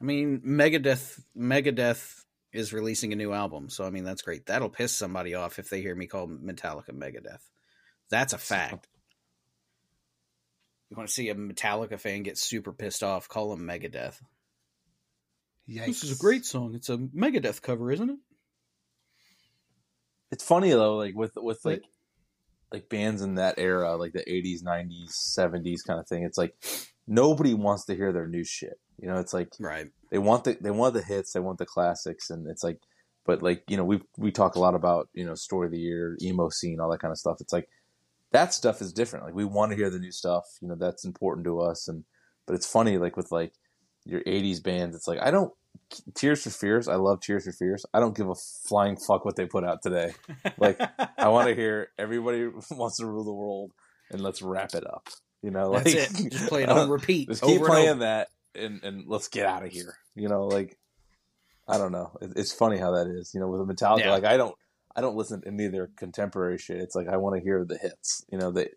[0.00, 4.46] I mean, Megadeth Megadeth is releasing a new album, so I mean that's great.
[4.46, 7.42] That'll piss somebody off if they hear me call Metallica Megadeth.
[8.08, 8.88] That's a fact.
[10.88, 13.28] You want to see a Metallica fan get super pissed off?
[13.28, 14.20] Call them Megadeth.
[15.68, 15.86] Yikes.
[15.86, 16.74] This is a great song.
[16.74, 18.18] It's a Megadeth cover, isn't it?
[20.32, 21.82] It's funny though, like with with like
[22.72, 26.24] like bands in that era, like the eighties, nineties, seventies kind of thing.
[26.24, 26.54] It's like
[27.06, 28.78] nobody wants to hear their new shit.
[28.98, 29.88] You know, it's like Right.
[30.10, 32.78] they want the they want the hits, they want the classics, and it's like,
[33.24, 35.78] but like you know, we we talk a lot about you know story of the
[35.78, 37.38] year, emo scene, all that kind of stuff.
[37.40, 37.68] It's like
[38.32, 39.24] that stuff is different.
[39.24, 40.44] Like we want to hear the new stuff.
[40.60, 41.88] You know, that's important to us.
[41.88, 42.04] And
[42.46, 43.52] but it's funny, like with like
[44.04, 45.52] your '80s bands, it's like I don't.
[46.14, 47.84] Tears for Fears, I love Tears for Fears.
[47.92, 48.34] I don't give a
[48.68, 50.12] flying fuck what they put out today.
[50.56, 50.80] Like,
[51.18, 53.72] I want to hear everybody wants to rule the world,
[54.10, 55.08] and let's wrap it up.
[55.42, 56.30] You know, like That's it.
[56.30, 57.28] Just play it on repeat.
[57.28, 57.98] Just over keep and playing over.
[58.00, 59.96] that, and and let's get out of here.
[60.14, 60.76] You know, like
[61.66, 62.12] I don't know.
[62.20, 63.32] It, it's funny how that is.
[63.34, 64.12] You know, with a Metallica, Yeah.
[64.12, 64.54] like I don't
[64.94, 66.76] I don't listen to any of their contemporary shit.
[66.78, 68.24] It's like I want to hear the hits.
[68.30, 68.68] You know, the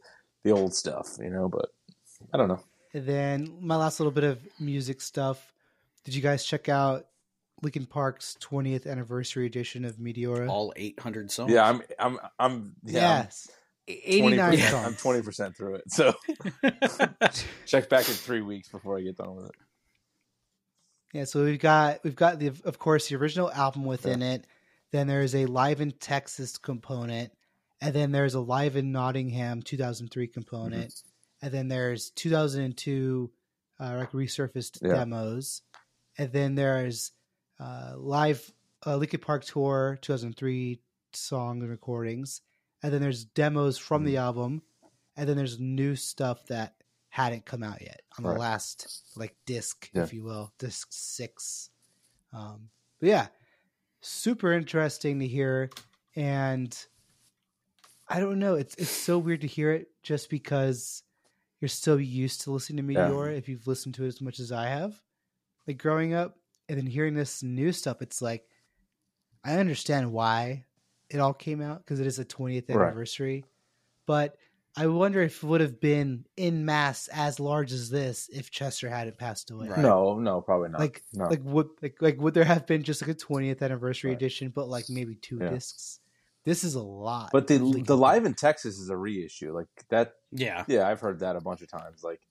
[0.43, 1.10] the old stuff.
[1.19, 1.69] You know, but
[2.34, 2.62] I don't know.
[2.93, 5.52] And then my last little bit of music stuff.
[6.05, 7.07] Did you guys check out
[7.61, 10.49] Linkin Park's 20th anniversary edition of Meteora?
[10.49, 11.51] All 800 songs.
[11.51, 13.23] Yeah, I'm I'm I'm yeah.
[13.23, 13.47] yes.
[13.87, 14.85] 89 I'm 20%, songs.
[14.87, 15.91] I'm twenty percent through it.
[15.91, 16.13] So
[17.65, 19.55] check back in three weeks before I get done with it.
[21.13, 24.47] Yeah, so we've got we've got the of course the original album within it.
[24.91, 27.31] Then there's a live in Texas component,
[27.81, 31.45] and then there's a live in Nottingham 2003 component, Mm-hmm.
[31.45, 33.31] and then there's 2002
[33.79, 34.93] uh, like resurfaced Yeah.
[34.95, 35.61] demos,
[36.17, 37.12] and then there's
[37.60, 38.52] uh, live
[38.86, 40.80] uh, Linkin Park tour 2003
[41.13, 42.41] song and recordings,
[42.82, 44.23] and then there's demos from the Mm-hmm.
[44.23, 44.62] album,
[45.15, 46.76] and then there's new stuff that
[47.10, 50.04] hadn't come out yet on the last like disc, Yeah.
[50.04, 51.69] if you will, disc six.
[52.34, 53.28] Um, but yeah,
[54.02, 55.69] super interesting to hear,
[56.15, 56.76] and
[58.10, 58.56] I don't know.
[58.56, 61.04] It's it's so weird to hear it just because
[61.62, 63.10] you're so used to listening to Yeah.
[63.38, 64.99] If you've listened to it as much as I have,
[65.67, 66.38] like growing up,
[66.69, 68.02] and then hearing this new stuff.
[68.02, 68.43] It's like
[69.43, 70.65] I understand why
[71.10, 72.86] it all came out because it is a 20th Right.
[72.88, 73.45] anniversary,
[74.08, 74.36] but
[74.76, 78.89] I wonder if it would have been in mass as large as this if Chester
[78.89, 79.67] hadn't passed away.
[79.67, 79.80] Right.
[79.80, 80.80] No, no, probably not.
[80.80, 81.26] Like, no.
[81.26, 84.17] like would like like would there have been just like a 20th anniversary Right.
[84.17, 85.49] edition, but like maybe two Yeah.
[85.49, 85.99] discs?
[86.45, 87.30] This is a lot.
[87.32, 89.54] but the of Linkin the live in Texas is a reissue.
[89.54, 90.15] Like that.
[90.32, 90.65] yeah.
[90.67, 92.04] Yeah, I've heard that a bunch of times.
[92.04, 92.21] Like,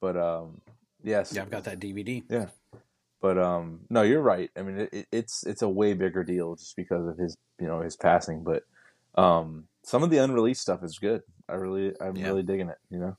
[0.00, 0.62] but um,
[1.02, 2.22] yes, Yeah, I've got that DVD.
[2.28, 2.46] Yeah,
[3.20, 4.50] but um, no, you're right.
[4.56, 7.66] I mean, it, it, it's it's a way bigger deal just because of his you
[7.66, 8.44] know his passing.
[8.44, 8.62] But
[9.20, 11.22] um, some of the unreleased stuff is good.
[11.48, 12.28] I really, I'm Yeah.
[12.28, 12.78] really digging it.
[12.90, 13.16] You know,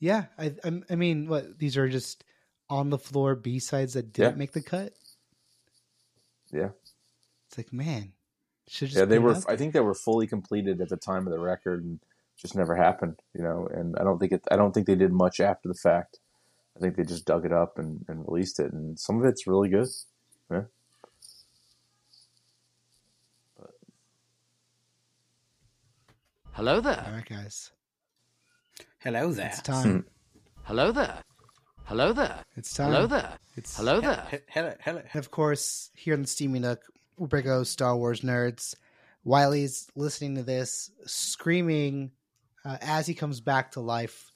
[0.00, 2.24] Yeah, I I'm, I mean, what these are just
[2.68, 4.38] on the floor B sides that didn't Yeah.
[4.38, 4.92] make the cut.
[6.52, 6.70] Yeah.
[7.48, 8.12] it's like man,
[8.68, 9.36] should yeah, they were.
[9.48, 12.00] I think they were fully completed at the time of the record, and
[12.36, 13.68] just never happened, you know.
[13.72, 14.42] And I don't think it.
[14.50, 16.18] I don't think they did much after the fact.
[16.76, 19.46] I think they just dug it up and, and released it, and some of it's
[19.46, 19.86] really good.
[20.50, 20.62] Yeah.
[26.52, 27.04] Hello there.
[27.12, 27.70] right, guys.
[28.98, 29.48] Hello there.
[29.48, 29.90] It's time.
[29.90, 29.98] Hmm.
[30.64, 31.18] Hello there.
[31.84, 32.42] Hello there.
[32.56, 32.92] It's time.
[32.92, 33.32] Hello there.
[33.56, 34.26] It's Hello there.
[34.30, 34.98] he- Hello, hello.
[35.12, 36.80] And of course, here in the Steamy Nook,
[37.18, 38.74] we bring out Star Wars nerds.
[39.24, 42.12] Wiley's listening to this, screaming
[42.64, 44.32] uh, as he comes back to life.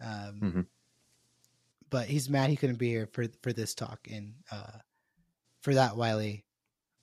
[0.00, 0.66] Um, Mhm.
[1.90, 4.78] But he's mad he couldn't be here for for this talk, and uh,
[5.60, 6.44] for that, Wiley,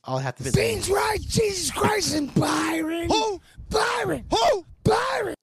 [0.04, 0.44] I'll have to.
[0.44, 0.50] Be.
[0.50, 3.08] Seems right, Jesus Christ and Byron.
[3.08, 3.39] Who?
[3.70, 4.26] Byron.
[4.32, 4.65] Who?
[4.84, 5.36] Byron.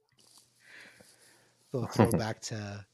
[1.72, 2.84] Little throwback to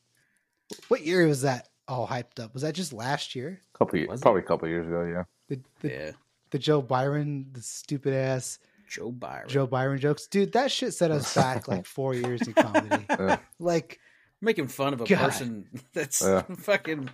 [0.88, 2.52] what year was that all hyped up?
[2.52, 3.60] Was that just last year?
[3.78, 5.04] couple years, probably a couple years ago.
[5.04, 5.24] Yeah.
[5.48, 6.10] The the, Yeah.
[6.50, 8.58] the Joe Byron, the stupid ass
[8.92, 9.48] Joe Byron.
[9.48, 10.52] Joe Byron jokes, dude.
[10.52, 13.04] That shit set us back like four years in comedy.
[13.10, 13.38] Yeah.
[13.58, 13.98] Like,
[14.42, 15.18] Making fun of a God.
[15.18, 16.42] person that's Yeah.
[16.58, 17.08] fucking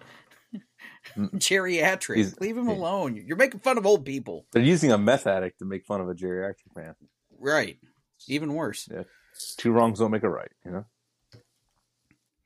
[1.17, 1.31] mm.
[1.35, 2.17] geriatric.
[2.17, 3.23] He's- Leave him he- alone.
[3.27, 4.47] You're making fun of old people.
[4.53, 6.95] They're using a meth addict to make fun of a geriatric man.
[7.39, 7.79] Right.
[8.27, 8.89] Even worse.
[8.91, 9.05] Yeah.
[9.59, 10.51] Two wrongs don't make a right.
[10.65, 10.85] You know.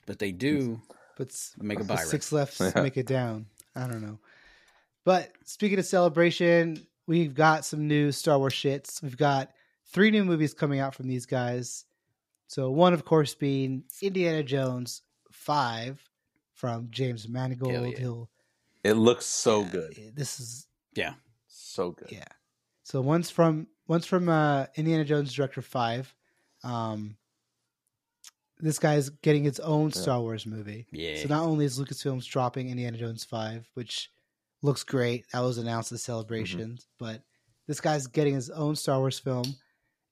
[0.07, 0.81] But they do
[1.16, 2.07] but make a Byron.
[2.07, 2.83] six left Yeah.
[2.83, 3.47] make it down.
[3.75, 4.18] I don't know.
[5.05, 9.02] But speaking of celebration, we've got some new Star Wars shits.
[9.02, 9.50] We've got
[9.86, 11.84] three new movies coming out from these guys.
[12.46, 16.02] So one, of course, being Indiana Jones Five
[16.54, 17.72] from James Hell Mangold.
[17.72, 17.98] yeah.
[17.98, 18.30] He'll
[18.84, 19.96] It looks so good.
[20.14, 21.14] This is Yeah.
[21.48, 22.12] So good.
[22.12, 22.24] Yeah.
[22.82, 26.14] So one's from one's from uh, Indiana Jones Director Five.
[26.62, 27.16] Um,
[28.58, 30.86] this guy's getting its own Star Wars movie.
[30.92, 31.16] Yeah.
[31.22, 34.10] So not only is Lucasfilms dropping Indiana Jones Five, which
[34.62, 37.22] looks great, that was announced at the celebrations, but
[37.66, 39.44] this guy's getting his own Star Wars film,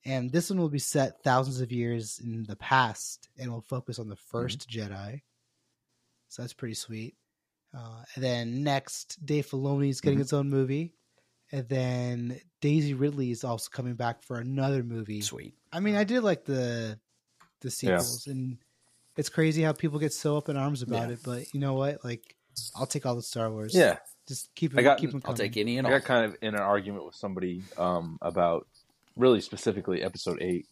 [0.05, 3.99] and this one will be set thousands of years in the past, and will focus
[3.99, 5.21] on the 1st Jedi.
[6.29, 7.15] So that's pretty sweet.
[7.73, 10.23] Uh, and then next, Dave Filoni is getting Mhm.
[10.23, 10.93] its own movie,
[11.51, 15.21] and then Daisy Ridley is also coming back for another movie.
[15.21, 15.55] Sweet.
[15.71, 16.99] I mean, I did like the
[17.61, 18.57] the sequels, and
[19.17, 21.13] it's crazy how people get so up in arms about Yeah.
[21.13, 21.19] it.
[21.23, 22.03] But you know what?
[22.03, 22.35] Like,
[22.75, 23.75] I'll take all the Star Wars.
[23.75, 23.99] Yeah.
[24.31, 24.83] Just keep I it.
[24.83, 27.15] got- keep 'em I'll take any and I got kind of in an argument with
[27.15, 28.65] somebody um, about
[29.17, 30.67] really specifically episode eight,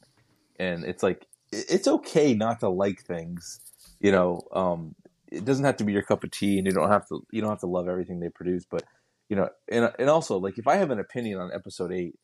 [0.60, 3.60] and it's like it's okay not to like things.
[4.00, 4.96] You know, um,
[5.32, 7.42] it doesn't have to be your cup of tea, and you don't have to you
[7.42, 8.64] don't have to love everything they produce.
[8.70, 8.84] But
[9.30, 12.16] you know, and and also like if I have an opinion on episode eight,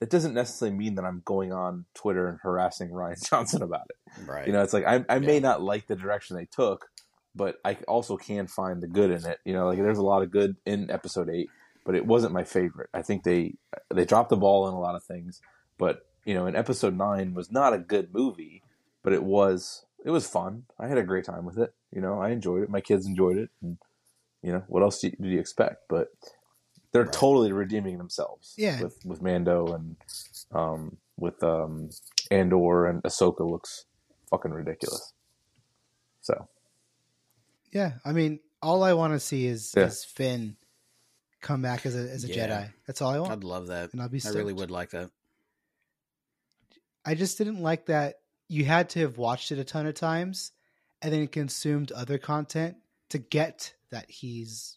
[0.00, 4.28] that doesn't necessarily mean that I'm going on Twitter and harassing Rian Johnson about it.
[4.28, 4.46] Right.
[4.46, 5.48] You know, it's like I, I may Yeah.
[5.48, 6.86] not like the direction they took,
[7.34, 9.38] but I also can find the good in it.
[9.44, 11.48] You know, like there's a lot of good in episode eight,
[11.84, 12.90] but it wasn't my favorite.
[12.94, 13.54] I think they
[13.92, 15.40] they dropped the ball in a lot of things,
[15.78, 18.62] but you know, in episode nine was not a good movie,
[19.02, 20.64] but it was it was fun.
[20.78, 21.72] I had a great time with it.
[21.92, 22.70] You know, I enjoyed it.
[22.70, 23.78] My kids enjoyed it, and
[24.42, 25.88] you know, what else do you, do you expect?
[25.88, 26.08] But
[26.92, 27.12] they're Right.
[27.12, 28.54] totally redeeming themselves.
[28.56, 28.82] Yeah.
[28.82, 29.96] with with Mando and
[30.52, 31.90] um, with um,
[32.30, 33.84] Andor and Ahsoka looks
[34.30, 35.12] fucking ridiculous.
[36.20, 36.48] So
[37.72, 39.84] Yeah, I mean, all I want to see is Yeah.
[39.86, 40.56] is Finn
[41.40, 42.48] come back as a as a Yeah.
[42.48, 42.72] Jedi.
[42.86, 43.32] That's all I want.
[43.32, 43.92] I'd love that.
[43.92, 45.10] and I'll be I really would like that.
[47.04, 48.16] I just didn't like that
[48.48, 50.52] you had to have watched it a ton of times
[51.02, 52.76] and then consumed other content
[53.10, 54.76] to get that he's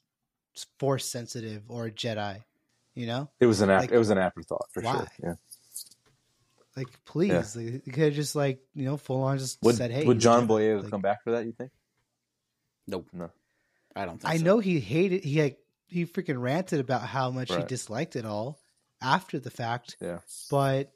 [0.79, 2.43] force sensitive or a Jedi.
[2.93, 4.93] You know, it was an ap- Like, it was an afterthought for why?
[4.97, 5.07] sure.
[5.23, 5.33] Yeah.
[6.77, 10.05] like please, like, could have just like you know full on just Would said, "Hey,
[10.05, 11.45] would John Jedi." Boyega Like, come back for that?
[11.45, 11.71] You think?
[12.91, 13.07] Nope.
[13.13, 13.31] No.
[13.95, 14.43] I don't think I so.
[14.43, 18.59] know he hated he like he freaking ranted about how much he disliked it all
[19.01, 20.19] after the fact, Yeah.
[20.49, 20.91] but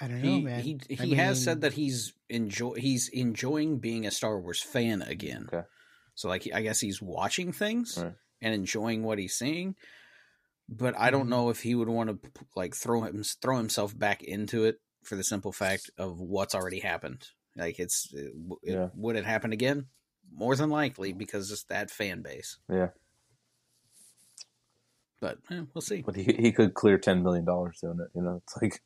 [0.00, 0.62] I don't know, man.
[0.62, 4.60] he, I he has mean, said that he's enjoy he's enjoying being a Star Wars
[4.62, 5.48] fan again.
[5.52, 5.66] Okay.
[6.14, 8.14] So like I guess he's watching things Right.
[8.40, 9.74] and enjoying what he's seeing.
[10.68, 11.30] But I don't Mhm.
[11.30, 15.16] know if he would want to like throw him throw himself back into it for
[15.16, 17.28] the simple fact of what's already happened.
[17.56, 18.88] Like it's it, it- Yeah.
[18.94, 19.88] would it happen again?
[20.34, 22.58] More than likely because it's that fan base.
[22.70, 22.88] Yeah.
[25.20, 26.02] But eh, we'll see.
[26.02, 28.08] But he he could clear ten million dollars doing it.
[28.14, 28.82] You know, it's like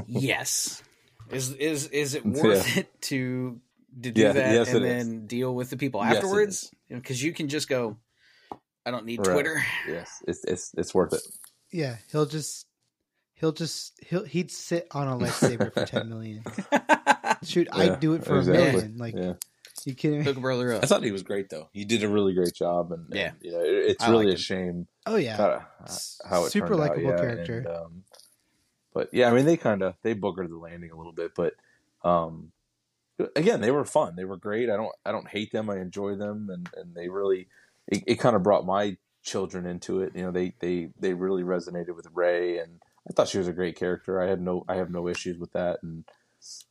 [0.06, 0.82] yes.
[1.30, 3.60] Is is is it worth it to
[4.02, 5.06] to do Yeah, that yes, and it is.
[5.06, 6.70] then deal with the people Yes, afterwards?
[6.88, 7.98] Because you can just go.
[8.86, 9.32] I don't need Right.
[9.34, 9.62] Twitter.
[9.86, 11.20] yes, it's it's it's worth it.
[11.70, 12.66] yeah, he'll just
[13.34, 16.42] he'll just he'll he'd sit on a lightsaber for ten million.
[17.42, 18.68] Shoot, Yeah, I'd do it for exactly.
[18.68, 18.96] a million.
[18.96, 19.32] Like Yeah.
[19.84, 20.24] You kidding me?
[20.24, 21.68] Hook a brother I thought he was great though.
[21.72, 23.32] He did a really great job, and, and, Yeah.
[23.40, 26.50] you know, it, it's I really liked a shame Oh yeah, kinda S- how it
[26.50, 27.58] super turned out, likable yeah, character.
[27.58, 28.04] and, um,
[28.92, 31.54] but yeah, I mean, they kind of they boogered the landing a little bit, but
[32.02, 32.52] um,
[33.36, 34.16] again, they were fun.
[34.16, 34.68] They were great.
[34.70, 35.70] I don't I don't hate them.
[35.70, 37.48] I enjoy them, and and they really
[37.86, 40.12] it, it kind of brought my children into it.
[40.14, 43.52] You know, they they they really resonated with Rey, and I thought she was a
[43.52, 44.20] great character.
[44.20, 46.04] I had no I have no issues with that, and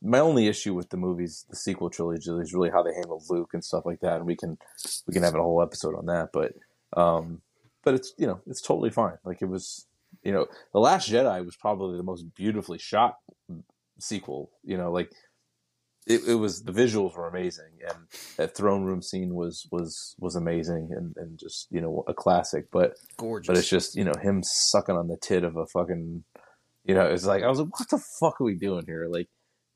[0.02, 3.50] my only issue with the movies, the sequel trilogy, is really how they handled Luke
[3.52, 4.16] and stuff like that.
[4.16, 4.58] And we can
[5.06, 6.54] we can have a whole episode on that, but
[6.96, 7.42] um,
[7.84, 9.18] but it's you know it's totally fine.
[9.24, 9.86] Like it was
[10.22, 13.16] you know the Last Jedi was probably the most beautifully shot
[13.98, 14.50] sequel.
[14.64, 15.12] You know, like
[16.06, 17.98] it, it was the visuals were amazing, and
[18.36, 22.66] that throne room scene was was was amazing, and and just you know a classic.
[22.72, 23.46] But Gorgeous.
[23.46, 26.24] but it's just you know him sucking on the tit of a fucking
[26.84, 29.28] you know it's like I was like what the fuck are we doing here like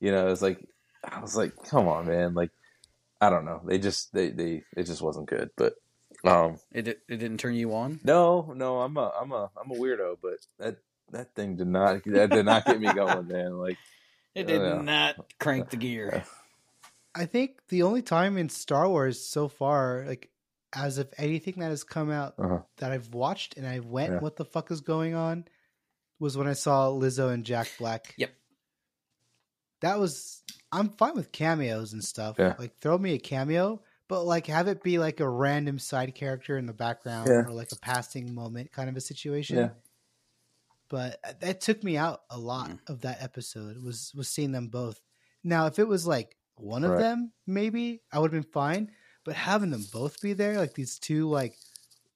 [0.05, 0.59] you know it's like
[1.03, 2.51] I was like come on man like
[3.21, 5.75] I don't know they just they they it just wasn't good but
[6.25, 8.01] um it it didn't turn you on.
[8.05, 10.77] no no I'm a I'm a I'm a weirdo but that
[11.13, 13.79] that thing did not that did not get me going man like
[14.35, 14.83] It did Yeah.
[14.83, 16.25] not crank the gear.
[17.15, 20.29] I think the only time in Star Wars so far, like
[20.75, 22.59] as of anything that has come out uh-huh.
[22.79, 24.19] that I've watched and I went, Yeah.
[24.19, 25.45] what the fuck is going on?
[26.19, 28.15] Was when I saw Lizzo and Jack Black.
[28.17, 28.35] Yep.
[29.85, 30.43] That was
[30.73, 32.37] I'm fine with cameos and stuff.
[32.39, 32.55] Yeah.
[32.59, 36.57] Like throw me a cameo, but like have it be like a random side character
[36.57, 37.45] in the background Yeah.
[37.45, 39.57] or like a passing moment kind of a situation.
[39.59, 39.71] Yeah.
[40.89, 42.79] But that took me out a lot Mm.
[42.89, 45.01] of that episode was was seeing them both.
[45.43, 47.01] Now, if it was like one of Right.
[47.01, 48.91] them, maybe I would have been fine.
[49.25, 51.57] But having them both be there, like these two like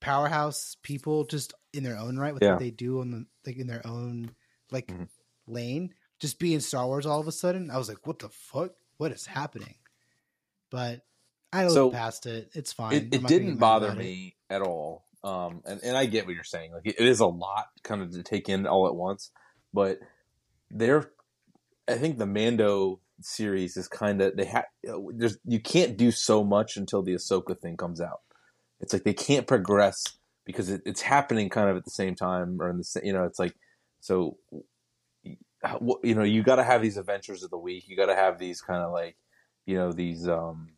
[0.00, 2.52] powerhouse people, just in their own right with Yeah.
[2.52, 4.34] what they do on the like in their own
[4.70, 5.08] like Mhm.
[5.46, 8.72] lane, just being Star Wars all of a sudden, I was like, what the fuck?
[8.96, 9.74] What is happening?
[10.70, 11.02] But
[11.52, 12.50] I looked So, past it.
[12.54, 12.92] It's fine.
[12.92, 14.04] it, it didn't bother about it.
[14.04, 17.18] me at all um and, and i get what you're saying like it, it is
[17.18, 19.32] a lot kind of to take in all at once
[19.74, 19.98] but
[20.70, 21.10] they're
[21.88, 24.64] i think the mando series is kind of they have
[25.16, 28.20] there's you can't do so much until the ahsoka thing comes out
[28.80, 30.04] it's like they can't progress
[30.44, 33.24] because it, it's happening kind of at the same time or in the you know
[33.24, 33.56] it's like
[34.00, 34.36] so
[36.04, 38.38] you know you got to have these adventures of the week you got to have
[38.38, 39.16] these kind of like
[39.66, 40.68] you know these um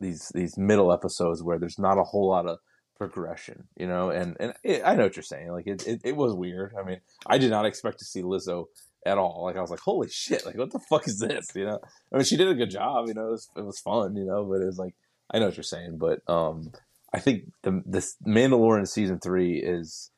[0.00, 2.58] these these middle episodes where there's not a whole lot of
[2.96, 5.50] progression, you know, and and it, I know what you're saying.
[5.50, 6.74] Like it, it, it was weird.
[6.78, 8.66] I mean, I did not expect to see Lizzo
[9.04, 9.44] at all.
[9.44, 10.44] Like I was like, holy shit!
[10.44, 11.46] Like what the fuck is this?
[11.54, 11.78] You know,
[12.12, 13.08] I mean, she did a good job.
[13.08, 14.16] You know, it was, it was fun.
[14.16, 14.94] You know, but it was like
[15.30, 15.98] I know what you're saying.
[15.98, 16.72] But um,
[17.12, 20.10] I think the this Mandalorian season three is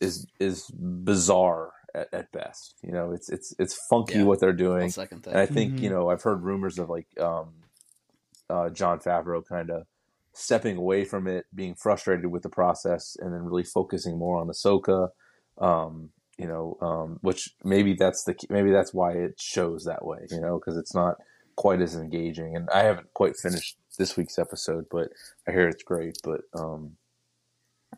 [0.00, 2.74] is is bizarre at, at best.
[2.82, 4.24] You know, it's it's it's funky Yeah.
[4.24, 4.90] what they're doing.
[4.90, 5.30] second that.
[5.30, 5.80] And I think Mhm.
[5.82, 7.54] you know I've heard rumors of like um,
[8.50, 9.86] uh, Jon Favreau kind of
[10.32, 14.48] stepping away from it, being frustrated with the process, and then really focusing more on
[14.48, 15.08] Ahsoka.
[15.58, 20.26] Um, you know, um, which maybe that's the maybe that's why it shows that way.
[20.30, 21.16] You know, because it's not
[21.56, 22.54] quite as engaging.
[22.54, 25.08] And I haven't quite finished this week's episode, but
[25.48, 26.18] I hear it's great.
[26.22, 26.98] But um,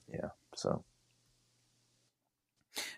[0.09, 0.85] yeah, so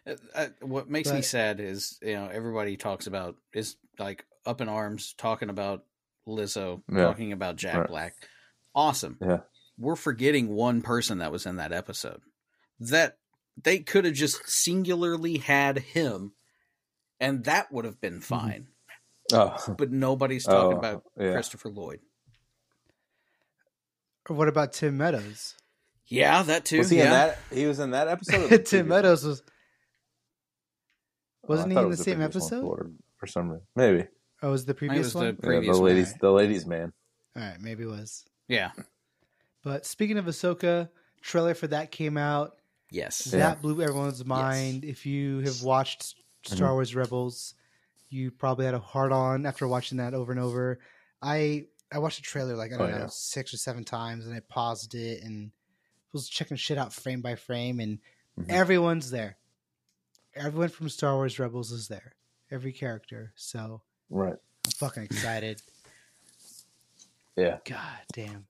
[0.06, 4.60] Uh, uh, what makes me sad is you know everybody talks about is like up
[4.60, 5.84] in arms talking about
[6.26, 7.04] Lizzo, Yeah.
[7.04, 7.88] talking about Jack Right.
[7.88, 8.14] Black.
[8.74, 9.18] Awesome.
[9.20, 9.40] Yeah.
[9.78, 12.20] We're forgetting one person that was in that episode.
[12.78, 13.18] That
[13.62, 16.32] they could have just singularly had him,
[17.18, 18.68] and that would have been fine.
[19.32, 21.32] oh, But nobody's talking Oh, about yeah.
[21.32, 22.00] Christopher Lloyd.
[24.28, 25.54] Or what about Tim Meadows?
[26.06, 26.78] Yeah, that too.
[26.78, 27.04] was he yeah.
[27.04, 27.38] in that?
[27.52, 28.48] He was in that episode.
[28.48, 29.46] Tim previous Meadows was one?
[29.46, 29.59] Oh, I
[31.48, 32.60] wasn't he in was the same episode?
[32.62, 33.66] for, for some reason.
[33.76, 34.06] Maybe
[34.42, 35.24] Oh, was the it previous was one?
[35.26, 35.90] the yeah, previous the one.
[35.90, 36.92] ladies, the ladies, man.
[37.36, 38.24] All right, maybe it was.
[38.48, 38.70] Yeah.
[39.62, 40.88] But speaking of Ahsoka,
[41.20, 42.56] trailer for that came out.
[42.90, 43.28] Yes.
[43.32, 43.40] Yeah.
[43.40, 44.84] That blew everyone's mind.
[44.84, 46.74] If you have watched Star Mhm.
[46.74, 47.54] Wars Rebels,
[48.08, 50.80] you probably had a hard on after watching that over and over.
[51.22, 53.06] I I watched the trailer like I don't Oh, know yeah.
[53.10, 55.50] six or seven times, and I paused it and
[56.12, 57.98] was checking shit out frame by frame, and
[58.38, 58.48] Mhm.
[58.48, 59.36] everyone's there.
[60.34, 62.14] Everyone from Star Wars Rebels is there.
[62.50, 63.32] Every character.
[63.36, 64.34] So Right.
[64.66, 65.62] I'm fucking excited.
[67.36, 67.58] Yeah.
[67.64, 68.46] God damn.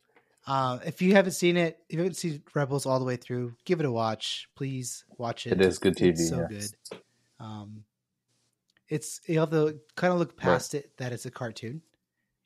[0.46, 3.54] Uh, if you haven't seen it, if you haven't seen Rebels all the way through,
[3.64, 4.48] give it a watch.
[4.56, 5.52] Please watch it.
[5.52, 6.46] It is good TV, It's so yeah.
[6.48, 7.00] good.
[7.38, 7.84] Um,
[8.88, 11.82] it's you have to kind of look past it that it's a cartoon,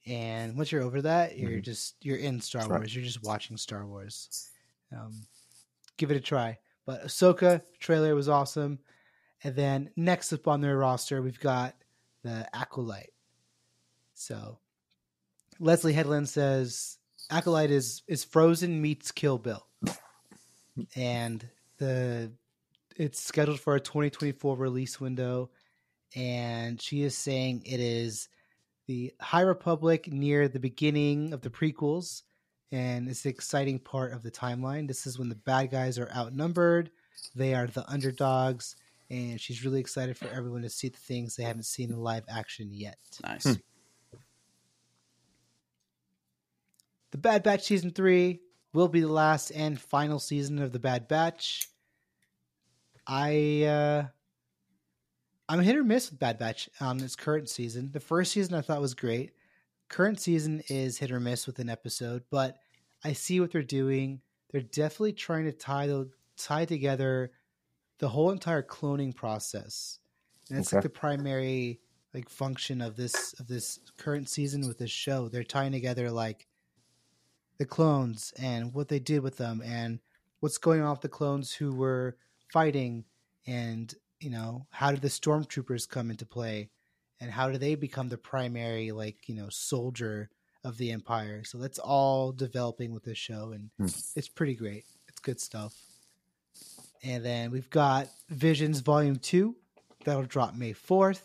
[0.06, 1.62] and once you're over that, you're Mhm.
[1.62, 2.80] just you're in Star That's right.
[2.80, 2.94] Wars.
[2.94, 4.50] You're just watching Star Wars.
[4.92, 5.22] Um,
[5.96, 6.58] give it a try.
[6.84, 8.78] But Ahsoka trailer was awesome,
[9.44, 11.74] and then next up on their roster, we've got
[12.22, 13.12] the Acolyte.
[14.14, 14.58] So
[15.60, 16.96] Leslie Headland says
[17.30, 19.66] Acolyte is is Frozen meets Kill Bill,
[20.96, 21.46] and
[21.78, 22.32] the
[22.96, 25.50] it's scheduled for a 2024 release window,
[26.16, 28.28] and she is saying it is
[28.86, 32.22] the High Republic near the beginning of the prequels,
[32.72, 34.86] and it's an exciting part of the timeline.
[34.86, 36.90] This is when the bad guys are outnumbered,
[37.34, 38.76] they are the underdogs,
[39.14, 42.24] and she's really excited for everyone to see the things they haven't seen in live
[42.28, 42.98] action yet.
[43.22, 43.44] Nice.
[43.44, 43.52] Hmm.
[47.12, 48.40] The Bad Batch season three
[48.72, 51.68] will be the last and final season of the Bad Batch.
[53.06, 54.04] I uh
[55.48, 57.90] I'm hit or miss with Bad Batch on its current season.
[57.92, 59.32] The first season I thought was great.
[59.88, 62.58] Current season is hit or miss with an episode, but
[63.04, 64.22] I see what they're doing.
[64.50, 67.30] They're definitely trying to tie the tie together
[67.98, 69.98] the whole entire cloning process.
[70.50, 71.80] And it's like the primary
[72.12, 75.28] like function of this of this current season with this show.
[75.28, 76.48] They're tying together like
[77.58, 80.00] the clones and what they did with them and
[80.40, 82.16] what's going on with the clones who were
[82.52, 83.04] fighting
[83.46, 86.70] and you know how did the stormtroopers come into play
[87.20, 90.30] and how do they become the primary like you know soldier
[90.64, 93.86] of the empire so that's all developing with this show and Hmm.
[94.16, 95.93] it's pretty great it's good stuff
[97.04, 99.56] and then we've got visions volume 2
[100.04, 101.22] that'll drop may 4th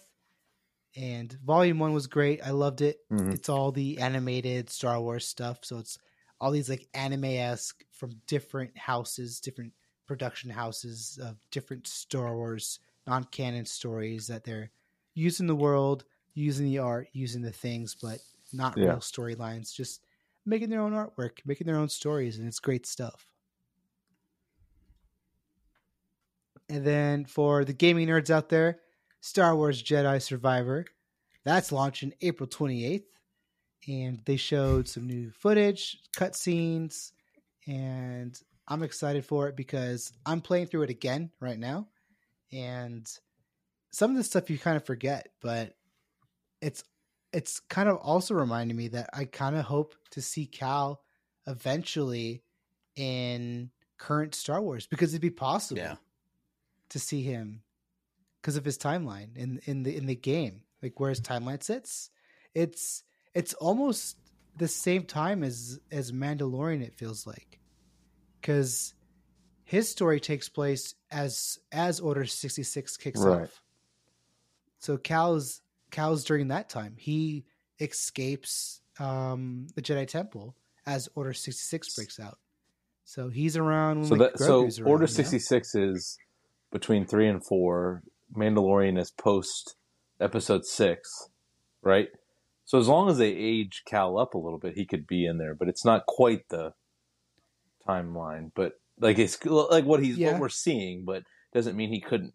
[0.96, 2.42] and volume 1 was great.
[2.46, 3.00] I loved it.
[3.12, 3.34] Mhm.
[3.34, 5.60] it's all the animated star wars stuff.
[5.64, 5.98] So it's
[6.42, 9.74] all these like anime-esque from different houses different
[10.08, 14.72] production houses of different star wars non-canon stories that they're
[15.16, 18.20] using the world using the art using the things but
[18.54, 18.86] not Yeah.
[18.86, 19.74] real storylines.
[19.74, 20.02] Just
[20.46, 23.28] making their own artwork making their own stories and it's great stuff
[26.70, 28.80] and then for the gaming nerds out there
[29.22, 30.86] star wars jedi survivor
[31.44, 33.04] that's launching april 28th
[33.88, 37.12] and they showed some new footage cutscenes
[37.68, 41.88] and i'm excited for it because i'm playing through it again right now.
[42.52, 43.08] And
[43.92, 45.76] some of the stuff you kind of forget but
[46.62, 46.84] it's
[47.32, 51.02] it's kind of also reminding me that i kind of hope to see cal
[51.48, 52.44] eventually
[52.96, 55.82] in current star wars because it'd be possible.
[55.82, 55.96] Yeah.
[56.90, 57.62] To see him
[58.42, 62.10] because of his timeline in in the in the game like where his timeline sits
[62.54, 64.18] it's it's almost
[64.58, 67.60] the same time as as mandalorian it feels like
[68.42, 68.94] because
[69.64, 73.44] his story takes place as as order 66 kicks Right.
[73.44, 73.62] off
[74.80, 75.62] so cal's
[75.92, 77.46] cal's during that time he
[77.80, 82.40] escapes um the jedi temple as order 66 breaks out
[83.06, 85.16] so he's around when So that so around, Order you know?
[85.16, 86.18] sixty six is
[86.72, 88.04] between three and four.
[88.36, 89.76] Mandalorian is post
[90.20, 91.30] episode six,
[91.82, 92.10] right?
[92.66, 95.38] So as long as they age Cal up a little bit, he could be in
[95.40, 96.74] there, but it's not quite the
[97.88, 98.52] timeline.
[98.56, 100.34] But like it's like what he's Yeah.
[100.34, 102.34] what we're seeing, but doesn't mean he couldn't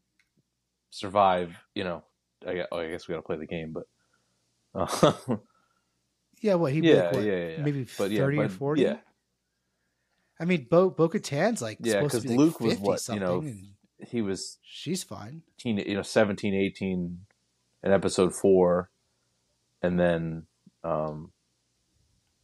[0.91, 1.55] survive.
[1.75, 2.05] You know,
[2.47, 3.85] I, oh, I guess we got to play the game, but
[4.75, 5.13] uh,
[6.43, 8.97] yeah what he'd yeah, like, what, yeah, yeah, maybe but 30 yeah, or 40 Yeah,
[10.41, 12.87] I mean, Bo Bo Katan's like Yeah, supposed to 'cause be like Luke was 50
[12.89, 15.43] what, you know, and he was she's fine.
[15.59, 17.19] teen, you know, 17, 18
[17.83, 18.91] in episode four.
[19.83, 20.47] And then,
[20.83, 21.33] um,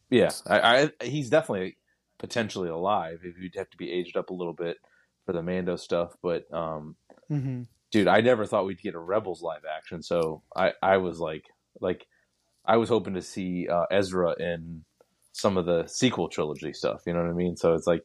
[0.09, 1.77] yeah, I, I, he's definitely
[2.19, 3.21] potentially alive.
[3.23, 4.77] If you'd have to be aged up a little bit
[5.25, 6.95] for the Mando stuff, but, um,
[7.31, 7.61] Mm-hmm.
[7.91, 10.03] dude, I never thought we'd get a Rebels live action.
[10.03, 11.45] So I, I was like,
[11.79, 12.05] like,
[12.65, 14.83] I was hoping to see uh, Ezra in
[15.31, 17.03] some of the sequel trilogy stuff.
[17.07, 17.55] You know what I mean?
[17.55, 18.03] So it's like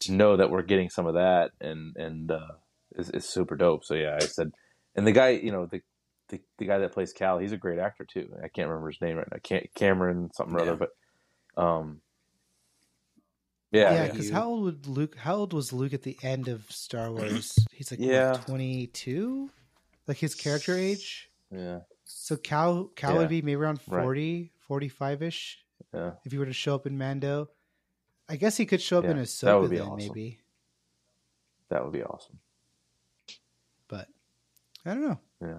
[0.00, 2.54] to know that we're getting some of that, and and uh,
[2.94, 3.84] is, is super dope.
[3.84, 4.50] So yeah, I said,
[4.94, 5.80] and the guy, you know, the,
[6.28, 8.28] the the guy that plays Cal, he's a great actor too.
[8.42, 9.38] I can't remember his name right now.
[9.42, 10.72] Can't, Cameron something or Yeah.
[10.72, 10.76] other,
[11.56, 12.00] but um,
[13.70, 14.10] yeah, Yeah, yeah.
[14.12, 15.16] because how old would Luke?
[15.16, 17.56] How old was Luke at the end of Star Wars?
[17.72, 18.34] He's like Yeah.
[18.44, 19.50] twenty two,
[20.06, 21.30] like his character age.
[21.50, 21.80] yeah.
[22.04, 23.18] So Cal Cal Yeah.
[23.18, 24.02] would be maybe around Right.
[24.02, 26.12] 40, 45 ish Yeah.
[26.24, 27.48] if he were to show up in Mando.
[28.28, 29.96] I guess he could show up in Yeah, Ahsoka that would be then, awesome.
[30.14, 30.40] maybe.
[31.68, 32.38] That would be awesome.
[34.84, 35.18] But I don't know.
[35.40, 35.58] Yeah.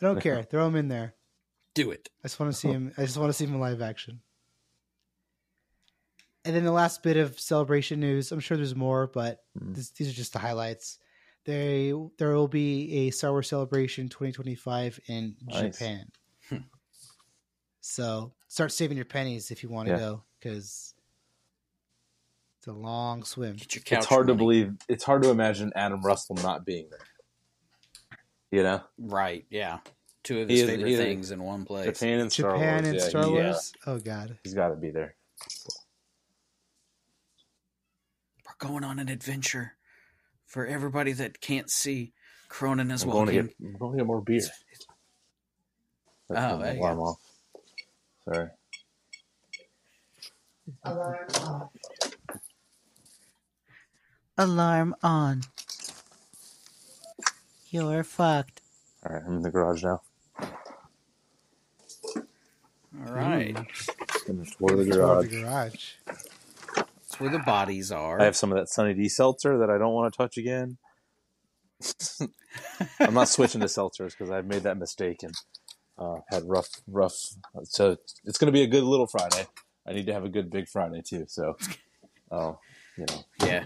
[0.00, 0.42] I don't care.
[0.42, 1.14] Throw him in there.
[1.74, 2.08] Do it.
[2.24, 2.92] I just want to see him.
[2.96, 4.20] I just want to see him in live action.
[6.44, 8.32] And then the last bit of celebration news.
[8.32, 9.74] I'm sure there's more, but Mhm.
[9.74, 10.98] this, these are just the highlights.
[11.44, 15.78] They there will be a Star Wars Celebration 2025 in Nice.
[15.78, 16.10] Japan.
[17.80, 19.98] so start saving your pennies if you want to Yeah.
[19.98, 20.94] go because
[22.58, 23.56] it's a long swim.
[23.56, 23.98] Get your couch.
[23.98, 24.76] it's hard to believe.
[24.88, 27.00] It's hard to imagine Adam Russell not being there.
[28.50, 29.46] You know, Right.
[29.50, 29.78] Yeah.
[30.22, 31.86] Two of He his is- favorite he is- things in one place.
[31.98, 32.86] Japan and Star Japan Wars.
[32.88, 33.72] and yeah, Star he- Wars.
[33.86, 34.38] Oh God.
[34.44, 35.14] He's got to be there.
[38.46, 39.76] We're going on an adventure
[40.46, 42.12] for everybody that can't see.
[42.48, 43.54] Cronin is I'm going to get.
[43.60, 44.40] I'm going to get more beer.
[46.30, 47.04] Oh, turn there the you alarm go.
[47.04, 47.18] off.
[54.38, 55.42] Alarm on.
[57.70, 58.62] You're fucked.
[59.06, 60.02] All right, I'm in the garage now.
[63.06, 63.54] All right.
[64.26, 65.30] Gonna tour the garage.
[65.30, 65.92] the garage.
[66.74, 68.20] That's where the bodies are.
[68.20, 70.78] I have some of that Sunny D seltzer that I don't want to touch again.
[73.00, 75.34] I'm not switching to seltzers because I've made that mistake and
[75.98, 77.14] uh, had rough, rough.
[77.64, 79.46] So it's going to be a good little Friday.
[79.86, 81.26] I need to have a good big Friday too.
[81.28, 81.56] So,
[82.30, 82.58] oh,
[82.98, 83.64] you know, yeah.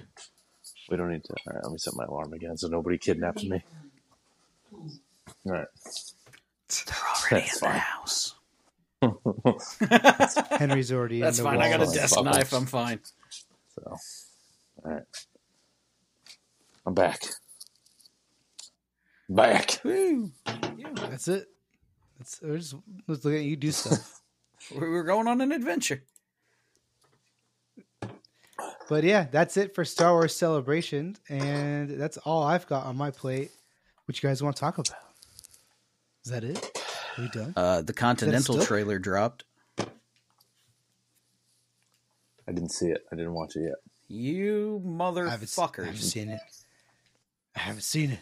[0.90, 1.34] we don't need to.
[1.48, 3.64] All right, let me set my alarm again so nobody kidnaps me.
[5.46, 5.66] All right.
[6.68, 6.96] They're
[7.32, 8.34] already That's in the house.
[10.58, 11.58] Henry's already That's in the house.
[11.58, 11.60] That's fine.
[11.60, 11.94] I got a wall.
[11.94, 12.52] desk Fuck knife.
[12.52, 13.00] I'm fine.
[13.74, 13.96] So,
[14.84, 15.02] all right.
[16.86, 17.22] I'm back.
[19.28, 19.80] Back.
[19.84, 20.30] Woo.
[20.46, 20.88] Yeah.
[20.94, 21.48] That's it.
[22.18, 22.74] That's we're just
[23.08, 24.20] let's look at you do stuff.
[24.74, 26.02] We were going on an adventure.
[28.88, 33.10] but yeah, that's it for Star Wars Celebration, and that's all I've got on my
[33.10, 33.50] plate.
[34.06, 34.94] What you guys want to talk about?
[36.24, 36.78] Is that it?
[37.18, 37.52] Are we done?
[37.56, 39.44] Uh, the Continental trailer dropped.
[39.78, 39.86] I
[42.52, 43.04] didn't see it.
[43.12, 43.74] I didn't watch it yet.
[44.08, 44.80] You
[45.26, 46.40] I haven't, I haven't seen it.
[47.56, 48.20] I haven't seen it.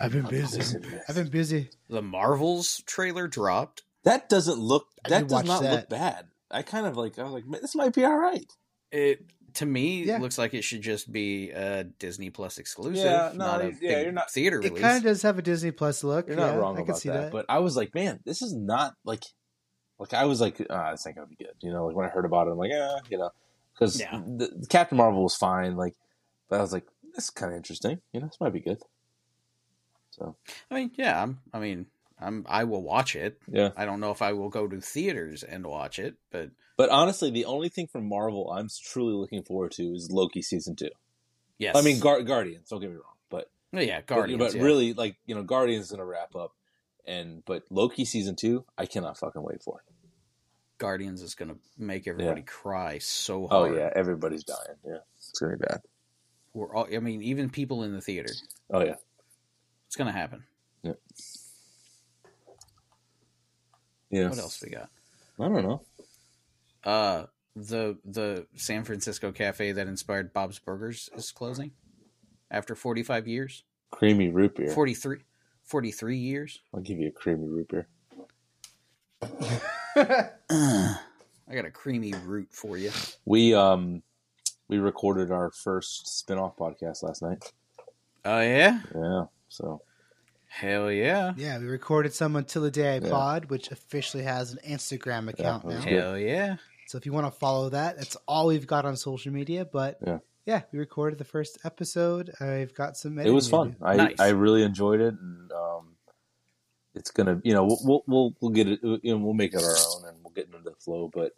[0.00, 0.78] I've been busy.
[1.08, 1.70] I've been busy.
[1.88, 3.82] The Marvels trailer dropped.
[4.04, 4.86] That doesn't look.
[5.08, 6.26] That does watch not look bad.
[6.50, 7.18] I kind of like.
[7.18, 8.50] I was like, this might be all right.
[8.92, 9.24] It
[9.58, 10.18] to me Yeah.
[10.18, 13.04] looks like it should just be a Disney Plus exclusive.
[13.04, 14.80] Yeah, no, not a yeah, big you're not- theater It release.
[14.80, 16.26] kind of does have a Disney Plus look.
[16.28, 17.32] You're not yeah, wrong I can about see that, that.
[17.32, 19.24] But I was like, man, this is not like.
[20.00, 21.54] Like I was like, ah, this ain't gonna be good.
[21.60, 23.30] You know, like when I heard about it, I'm like, yeah, you know,
[23.74, 24.22] because Yeah.
[24.24, 25.76] the, the Captain Marvel was fine.
[25.76, 25.94] Like,
[26.48, 26.86] but I was like,
[27.16, 28.00] this is kind of interesting.
[28.12, 28.80] You know, this might be good.
[30.10, 30.36] So
[30.70, 31.86] I mean, yeah, I'm, I mean,
[32.20, 33.40] I'm, I will watch it.
[33.50, 36.90] yeah, I don't know if I will go to theaters and watch it, but but
[36.90, 40.90] honestly, the only thing from Marvel I'm truly looking forward to is Loki season two.
[41.58, 42.68] yes, I mean, Gar- Guardians.
[42.68, 44.38] Don't get me wrong, but Oh, yeah, Guardians.
[44.42, 44.62] But, yeah.
[44.62, 46.52] really, like you know, Guardians is gonna wrap up,
[47.06, 49.80] and but Loki season two, I cannot fucking wait for.
[49.86, 49.94] it.
[50.78, 53.72] Guardians is gonna make everybody cry so oh, hard.
[53.72, 54.78] Oh yeah, everybody's dying.
[54.86, 55.80] Yeah, it's gonna be bad.
[56.54, 58.32] We're all, I mean, even people in the theater,
[58.70, 58.94] Oh yeah,
[59.86, 60.44] it's gonna happen.
[60.82, 60.92] yeah.
[64.10, 64.88] What else we got?
[65.40, 65.82] I don't know.
[66.84, 71.72] Uh, the the San Francisco cafe that inspired Bob's Burgers is closing
[72.50, 73.64] after 45 years.
[73.90, 74.70] Creamy root beer.
[74.70, 75.18] 43,
[75.64, 76.60] 43 years.
[76.74, 77.86] I'll give you a creamy root beer.
[79.96, 82.90] I got a creamy root for you.
[83.24, 84.02] We um
[84.68, 87.52] we recorded our first spin-off podcast last night.
[88.24, 89.80] Oh yeah, Yeah, so
[90.48, 93.10] hell yeah, yeah, we recorded some until the day I Yeah.
[93.10, 95.84] pod, which officially has an Instagram account that was now.
[95.84, 96.02] good.
[96.02, 96.56] hell yeah.
[96.86, 99.64] So if you want to follow that, that's all we've got on social media.
[99.66, 100.18] But Yeah.
[100.46, 102.32] yeah, we recorded the first episode.
[102.40, 103.18] I've got some.
[103.18, 103.76] it was fun.
[103.82, 104.16] I Nice.
[104.20, 105.96] I really enjoyed it, and um,
[106.94, 109.62] it's gonna you know we'll we'll we'll, we'll get it you know we'll make it
[109.62, 111.10] our own, and we'll get into the flow.
[111.12, 111.34] But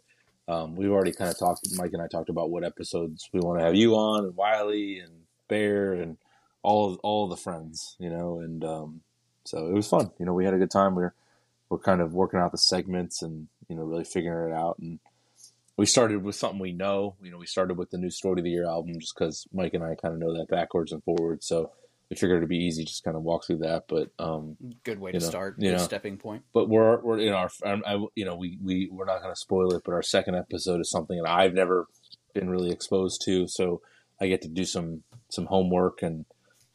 [0.47, 1.67] um, we've already kind of talked.
[1.75, 4.99] Mike and I talked about what episodes we want to have you on, and Wiley
[4.99, 5.11] and
[5.49, 6.17] Bear, and
[6.63, 9.01] all of all of the friends, you know, and um,
[9.45, 10.11] so it was fun.
[10.19, 10.95] You know, we had a good time.
[10.95, 11.13] We are
[11.69, 14.99] we're kind of working out the segments and you know really figuring it out and.
[15.77, 17.15] We started with something we know.
[17.23, 19.73] You know, we started with the new Story of the Year album just because Mike
[19.73, 21.47] and I kind of know that backwards and forwards.
[21.47, 21.71] So
[22.09, 23.85] we figured it'd be easy just kind of walk through that.
[23.87, 25.55] But um, Good way to know, start.
[25.57, 25.83] you Good know.
[25.83, 26.43] stepping point.
[26.53, 29.73] but we're we're in our I- you know we we we're not going to spoil
[29.73, 29.81] it.
[29.83, 31.87] But our second episode is something that I've never
[32.35, 33.47] been really exposed to.
[33.47, 33.81] So
[34.19, 36.25] I get to do some some homework and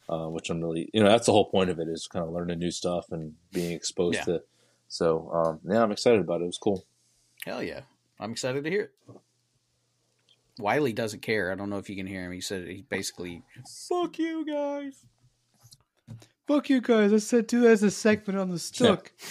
[0.09, 2.31] uh, which I'm really you know that's the whole point of it is kind of
[2.31, 4.23] learning new stuff and being exposed Yeah.
[4.25, 4.41] to.
[4.87, 6.45] So um, yeah, I'm excited about it.
[6.45, 6.85] It was cool.
[7.45, 7.81] Hell yeah,
[8.19, 8.91] I'm excited to hear it.
[10.59, 11.51] Wiley doesn't care.
[11.51, 12.31] I don't know if you can hear him.
[12.31, 13.43] He said he basically,
[13.89, 15.05] "Fuck you guys."
[16.47, 17.11] Fuck you guys!
[17.11, 19.11] I said do that as a segment on the Stook.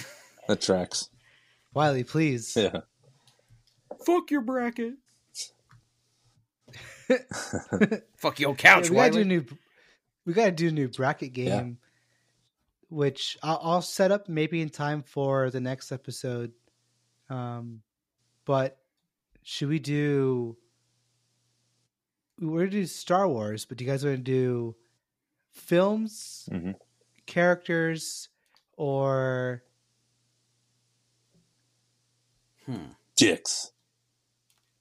[0.48, 1.08] That tracks.
[1.74, 2.54] Wiley, please.
[2.56, 2.82] Yeah.
[4.04, 4.94] Fuck your bracket.
[8.16, 9.22] Fuck your Yeah, couch, we gotta do Wiley.
[9.22, 9.44] a new.
[10.26, 11.70] We gotta do a new bracket game, Yeah.
[12.90, 16.52] which I'll, I'll set up maybe in time for the next episode.
[17.30, 17.82] Um,
[18.44, 18.78] but
[19.42, 20.56] should we do?
[22.40, 24.76] We're gonna do Star Wars, but do you guys want to do
[25.52, 26.74] films, Mhm.
[27.24, 28.28] characters,
[28.76, 29.62] or
[32.66, 32.86] Hmm.
[33.14, 33.72] Dicks.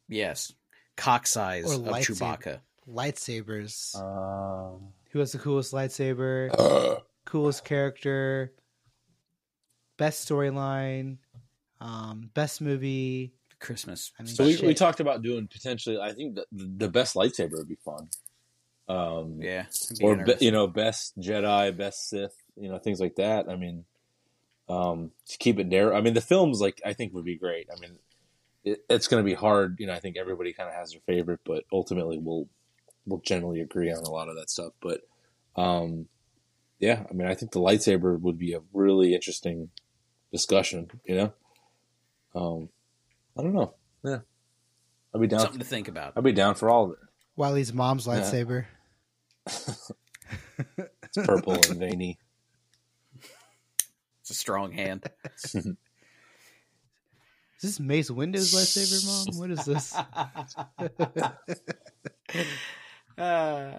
[0.07, 0.53] Yes,
[0.97, 2.37] cock size Or of lightsaber.
[2.37, 2.61] Chewbacca.
[2.87, 3.95] lightsabers?
[3.95, 6.53] Um, Who has the coolest lightsaber?
[6.59, 8.51] uh, coolest character?
[9.97, 11.20] best storyline,
[11.80, 13.34] um, best movie.
[13.61, 14.11] Christmas.
[14.20, 15.97] I mean, So we, we talked about doing potentially.
[15.97, 18.09] I think the, the best lightsaber would be fun.
[18.89, 19.68] Um, Yeah.
[19.97, 23.47] be or be, you know, best Jedi, best Sith, you know, things like that.
[23.47, 23.86] I mean,
[24.68, 25.95] um, to keep it narrow.
[25.95, 27.70] I mean, the films like I think would be great.
[27.74, 27.91] I mean,
[28.66, 29.78] it, it's going to be hard.
[29.80, 32.49] You know, I think everybody kind of has their favorite, but ultimately we'll
[33.05, 34.73] we'll generally agree on a lot of that stuff.
[34.81, 35.01] But
[35.55, 36.07] um,
[36.79, 39.69] yeah, I mean, I think the lightsaber would be a really interesting
[40.31, 40.89] discussion.
[41.05, 41.33] You know,
[42.35, 42.69] um,
[43.37, 43.73] I don't know.
[44.03, 44.19] Yeah,
[45.13, 45.39] I'd be down.
[45.41, 46.13] something to think about.
[46.15, 46.97] I'd be down for all of it.
[47.35, 48.19] Wiley's mom's Yeah.
[48.19, 48.65] lightsaber.
[51.03, 52.17] It's purple and veiny.
[54.21, 55.03] It's a strong hand.
[55.53, 55.75] Is
[57.61, 59.37] this Mace Windu's lightsaber, mom?
[59.39, 59.95] What is this?
[63.18, 63.72] All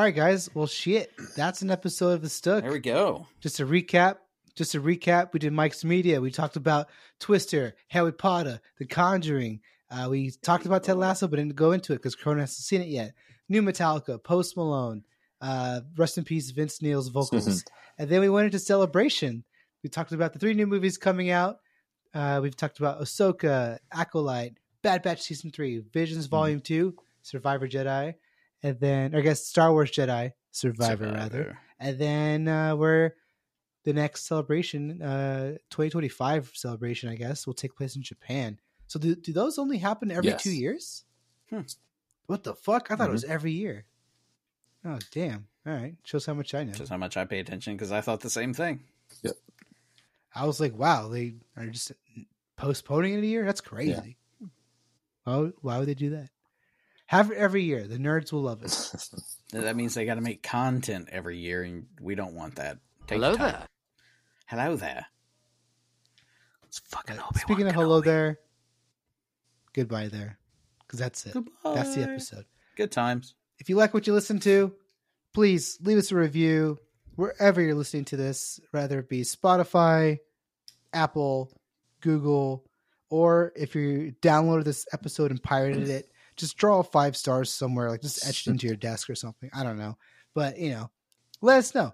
[0.00, 0.50] right, guys.
[0.54, 1.12] Well, shit.
[1.36, 2.62] That's an episode of the Stuck.
[2.62, 3.26] There we go.
[3.40, 4.16] Just to recap,
[4.56, 6.20] just to recap, we did Mike's Media.
[6.20, 6.88] We talked about
[7.20, 9.60] Twister, Harry Potter, The Conjuring.
[9.90, 12.80] Uh, we talked about Ted Lasso, but didn't go into it because Cronin hasn't seen
[12.80, 13.12] it yet.
[13.48, 15.04] New Metallica, Post Malone,
[15.40, 17.64] uh, rest in peace, Vince Neil's vocals.
[17.98, 19.44] and then we went into Celebration.
[19.82, 21.58] We talked about the three new movies coming out.
[22.14, 26.94] Uh, we've talked about Ahsoka, Acolyte, Bad Batch Season 3, Visions Volume 2,
[27.24, 28.14] Survivor Jedi,
[28.62, 31.58] and then, or I guess Star Wars Jedi, Survivor, rather.
[31.80, 33.12] And then uh, we're
[33.84, 38.58] the next celebration, uh, 2025 celebration, I guess, will take place in Japan.
[38.86, 40.42] So do, do those only happen every Yes.
[40.42, 41.04] two years?
[41.50, 41.62] Hmm.
[42.26, 42.90] What the fuck?
[42.90, 43.12] I thought it Mhm.
[43.14, 43.84] was every year.
[44.84, 45.48] Oh damn!
[45.66, 46.74] All right, shows how much I know.
[46.74, 48.84] Shows how much I pay attention because I thought the same thing.
[49.22, 49.34] Yep.
[50.34, 51.92] I was like, wow, they are just
[52.56, 53.44] postponing it a year.
[53.46, 54.18] That's crazy.
[55.24, 56.28] Why, why would they do that?
[57.06, 57.86] Have it every year.
[57.86, 58.92] The nerds will love it.
[59.52, 62.78] That means they got to make content every year, and we don't want that.
[63.06, 63.68] Take Hello there.
[64.46, 65.06] Hello there.
[66.64, 68.04] It's fucking uh, But Speaking of hello Kenobi.
[68.06, 68.38] there,
[69.72, 70.40] goodbye there,
[70.80, 71.34] because that's it.
[71.34, 71.74] Goodbye.
[71.74, 72.46] That's the episode.
[72.76, 73.34] Good times.
[73.60, 74.74] If you like what you listen to,
[75.32, 76.80] please leave us a review
[77.14, 80.18] wherever you're listening to this, whether it be Spotify,
[80.92, 81.52] Apple,
[82.00, 82.64] Google,
[83.08, 88.02] or if you downloaded this episode and pirated it, just draw five stars somewhere, like
[88.02, 89.50] just etched into your desk or something.
[89.54, 89.96] I don't know.
[90.34, 90.90] But, you know,
[91.40, 91.92] let us know.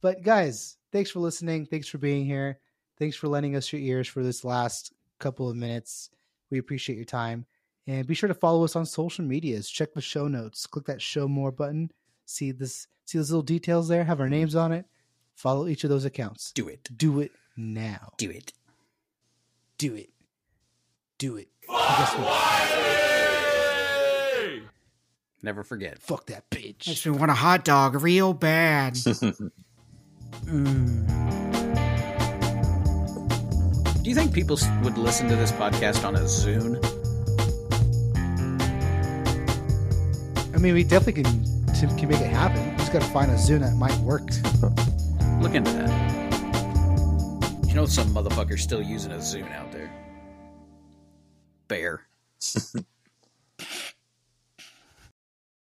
[0.00, 1.66] But, guys, thanks for listening.
[1.66, 2.58] Thanks for being here.
[2.98, 6.10] Thanks for lending us your ears for this last couple of minutes.
[6.50, 7.46] We appreciate your time.
[7.86, 9.68] And be sure to follow us on social medias.
[9.68, 10.66] Check the show notes.
[10.66, 11.90] Click that show more button.
[12.26, 14.04] See this see those little details there?
[14.04, 14.86] Have our names on it.
[15.34, 16.52] Follow each of those accounts.
[16.52, 16.88] Do it.
[16.96, 18.12] Do it now.
[18.18, 18.52] Do it.
[19.78, 20.10] Do it.
[21.18, 21.48] Do it.
[21.68, 22.99] And guess what?
[25.42, 25.98] Never forget.
[26.00, 26.86] Fuck that bitch.
[26.86, 28.94] Makes me want a hot dog real bad.
[30.44, 31.06] Mm.
[34.02, 36.78] Do you think people would listen to this podcast on a Zune?
[40.54, 42.70] I mean, we definitely can can can make it happen.
[42.70, 44.22] We just got to find a Zune that might work.
[45.42, 47.66] Look into that.
[47.66, 49.90] You know, some motherfucker's still using a Zune out there.
[51.68, 52.06] Bear.